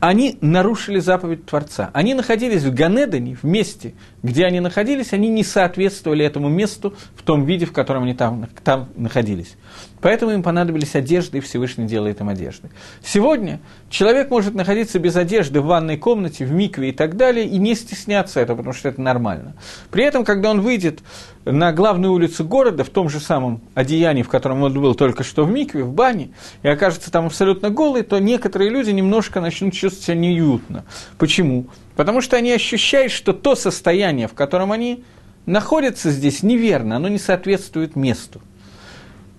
[0.00, 1.90] они нарушили заповедь Творца.
[1.92, 7.22] Они находились в Ганедане, в месте, где они находились, они не соответствовали этому месту в
[7.22, 9.56] том виде, в котором они там, там находились.
[10.00, 12.70] Поэтому им понадобились одежды, и Всевышний делает им одежды.
[13.02, 17.58] Сегодня человек может находиться без одежды в ванной комнате, в микве и так далее, и
[17.58, 19.54] не стесняться этого, потому что это нормально.
[19.90, 21.00] При этом, когда он выйдет
[21.44, 25.44] на главную улицу города, в том же самом одеянии, в котором он был только что
[25.44, 26.30] в микве, в бане,
[26.62, 30.84] и окажется там абсолютно голый, то некоторые люди немножко начнут чувствовать себя неуютно.
[31.18, 31.66] Почему?
[31.96, 35.04] Потому что они ощущают, что то состояние, в котором они
[35.46, 38.40] находятся здесь, неверно, оно не соответствует месту.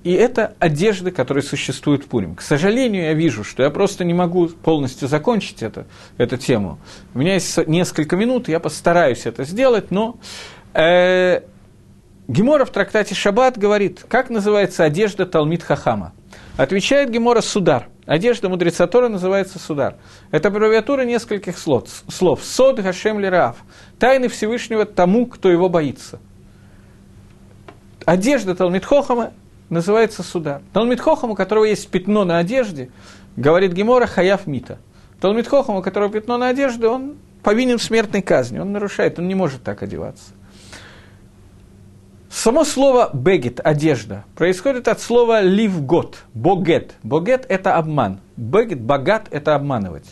[0.03, 2.35] И это одежды, которые существуют в Пурим.
[2.35, 5.85] К сожалению, я вижу, что я просто не могу полностью закончить это,
[6.17, 6.79] эту тему.
[7.13, 10.17] У меня есть несколько минут, я постараюсь это сделать, но
[10.73, 11.41] э,
[12.27, 16.13] Гемора в трактате Шаббат говорит, как называется одежда Талмит Хахама.
[16.57, 17.87] Отвечает Гемора Судар.
[18.07, 19.97] Одежда мудреца Тора называется Судар.
[20.31, 21.89] Это аббревиатура нескольких слов.
[22.07, 22.43] слов.
[22.43, 23.57] Сод Гашем Лираав.
[23.99, 26.19] Тайны Всевышнего тому, кто его боится.
[28.05, 29.31] Одежда Талмит Хохама
[29.71, 30.61] называется суда.
[30.73, 32.91] Талмит Хохам, у которого есть пятно на одежде,
[33.35, 34.77] говорит Гемора Хаяв Мита.
[35.19, 39.27] Талмит Хохам, у которого пятно на одежде, он повинен в смертной казни, он нарушает, он
[39.27, 40.33] не может так одеваться.
[42.29, 46.93] Само слово «бегет»– одежда происходит от слова «ливгот»– «богет».
[47.03, 48.19] «Богет»– это обман.
[48.37, 50.05] «Бегет»– «богат»– это обманывать.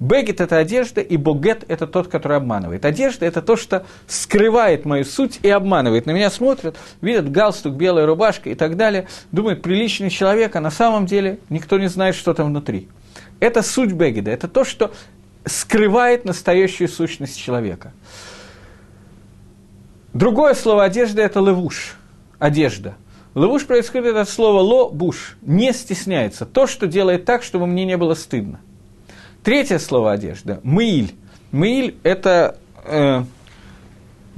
[0.00, 2.84] Бегет– это одежда, и богет– это тот, который обманывает.
[2.84, 6.06] Одежда– это то, что скрывает мою суть и обманывает.
[6.06, 10.70] На меня смотрят, видят галстук, белая рубашка и так далее, думают, приличный человек, а на
[10.70, 12.88] самом деле никто не знает, что там внутри.
[13.40, 14.92] Это суть бегеда, это то, что
[15.44, 17.92] скрывает настоящую сущность человека.
[20.14, 21.96] Другое слово одежда– это левуш,
[22.38, 22.94] одежда.
[23.34, 26.46] Левуш происходит от слова ло-буш, не стесняется.
[26.46, 28.60] То, что делает так, чтобы мне не было стыдно.
[29.42, 31.14] Третье слово одежда– мыиль.
[31.52, 32.58] Мыиль– это…
[32.84, 33.22] Э,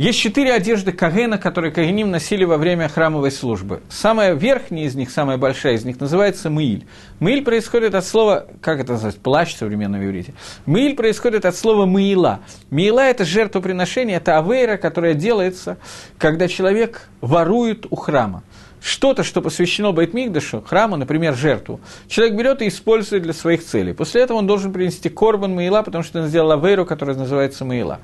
[0.00, 3.82] есть четыре одежды Кагена, которые Кагеним носили во время храмовой службы.
[3.90, 6.86] Самая верхняя из них, самая большая из них, называется мыиль.
[7.18, 10.32] Мыиль происходит от слова, как это называется, плащ в современном иврите.
[10.64, 12.40] Мыиль происходит от слова мыила.
[12.70, 15.76] Мыила– это жертвоприношение, это авейра, которая делается,
[16.16, 18.42] когда человек ворует у храма
[18.80, 23.92] что-то, что посвящено Байтмигдашу, храму, например, жертву, человек берет и использует для своих целей.
[23.92, 28.00] После этого он должен принести корбан Маила, потому что он сделал авейру, которая называется Маила.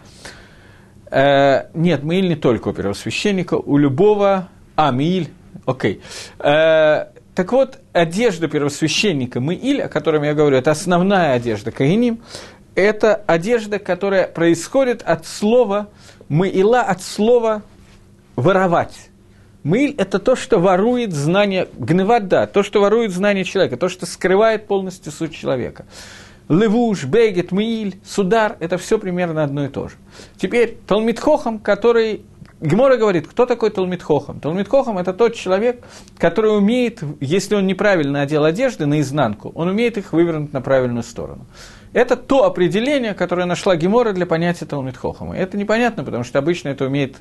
[1.10, 4.48] Э, нет, Маиль не только у первосвященника, у любого...
[4.76, 5.30] А, Маиль,
[5.64, 6.02] окей.
[6.38, 12.20] Э, так вот, одежда первосвященника Маиль, о котором я говорю, это основная одежда Каиним,
[12.74, 15.88] это одежда, которая происходит от слова
[16.28, 17.62] Маила, от слова
[18.36, 19.10] воровать.
[19.66, 24.06] Мыль– это то, что ворует знание, гневат, да, то, что ворует знание человека, то, что
[24.06, 25.86] скрывает полностью суть человека.
[26.48, 29.96] левуш, бегет, мииль, судар– это все примерно одно и то же.
[30.36, 32.22] Теперь Талмитхохам, который
[32.60, 34.38] Гемора говорит, кто такой Талмитхохам?
[34.38, 35.82] Талмитхохам– это тот человек,
[36.16, 41.44] который умеет, если он неправильно одел одежды наизнанку, он умеет их вывернуть на правильную сторону.
[41.92, 45.36] Это то определение, которое нашла Гемора для понятия Талмитхохама.
[45.36, 47.16] Это непонятно, потому что обычно это умеет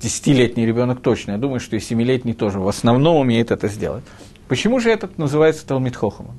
[0.00, 1.32] десятилетний ребенок точно.
[1.32, 4.04] Я думаю, что и семилетний тоже в основном умеет это сделать.
[4.48, 6.38] Почему же этот называется Талмитхохамом?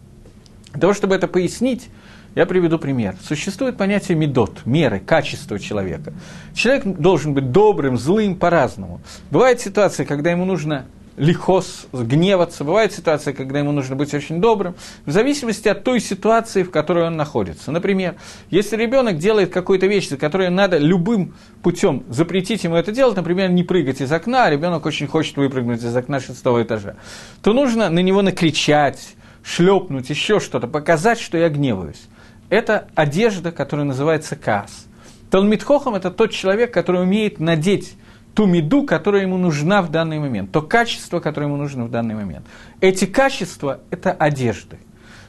[0.72, 1.90] Для того, чтобы это пояснить,
[2.36, 3.16] я приведу пример.
[3.22, 6.14] Существует понятие медот, меры, качества человека.
[6.54, 9.02] Человек должен быть добрым, злым по-разному.
[9.32, 10.86] Бывает ситуация, когда ему нужно
[11.22, 12.64] лихос, гневаться.
[12.64, 14.74] Бывает ситуация, когда ему нужно быть очень добрым,
[15.06, 17.72] в зависимости от той ситуации, в которой он находится.
[17.72, 18.16] Например,
[18.50, 23.52] если ребенок делает какую-то вещь, за которую надо любым путем запретить ему это делать, например,
[23.52, 26.96] не прыгать из окна, а ребенок очень хочет выпрыгнуть из окна шестого этажа,
[27.44, 32.08] то нужно на него накричать, шлепнуть, еще что-то, показать, что я гневаюсь
[32.52, 34.86] это одежда, которая называется каас.
[35.30, 37.94] Талмитхохам– это тот человек, который умеет надеть
[38.34, 42.16] ту меду, которая ему нужна в данный момент, то качество, которое ему нужно в данный
[42.16, 42.46] момент.
[42.80, 44.78] Эти качества– это одежды.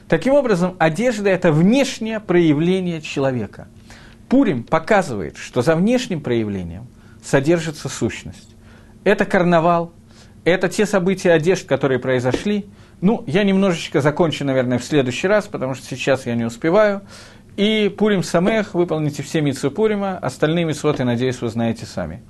[0.07, 3.67] Таким образом, одежда– это внешнее проявление человека.
[4.29, 6.87] Пурим показывает, что за внешним проявлением
[7.23, 8.55] содержится сущность.
[9.03, 9.93] Это карнавал,
[10.45, 12.65] это те события одежд, которые произошли–
[13.03, 17.01] ну, я немножечко закончу, наверное, в следующий раз, потому что сейчас я не успеваю.
[17.57, 22.23] И Пурим Самех, выполните все митцвы Пурима, остальные митцвоты, надеюсь, вы знаете сами.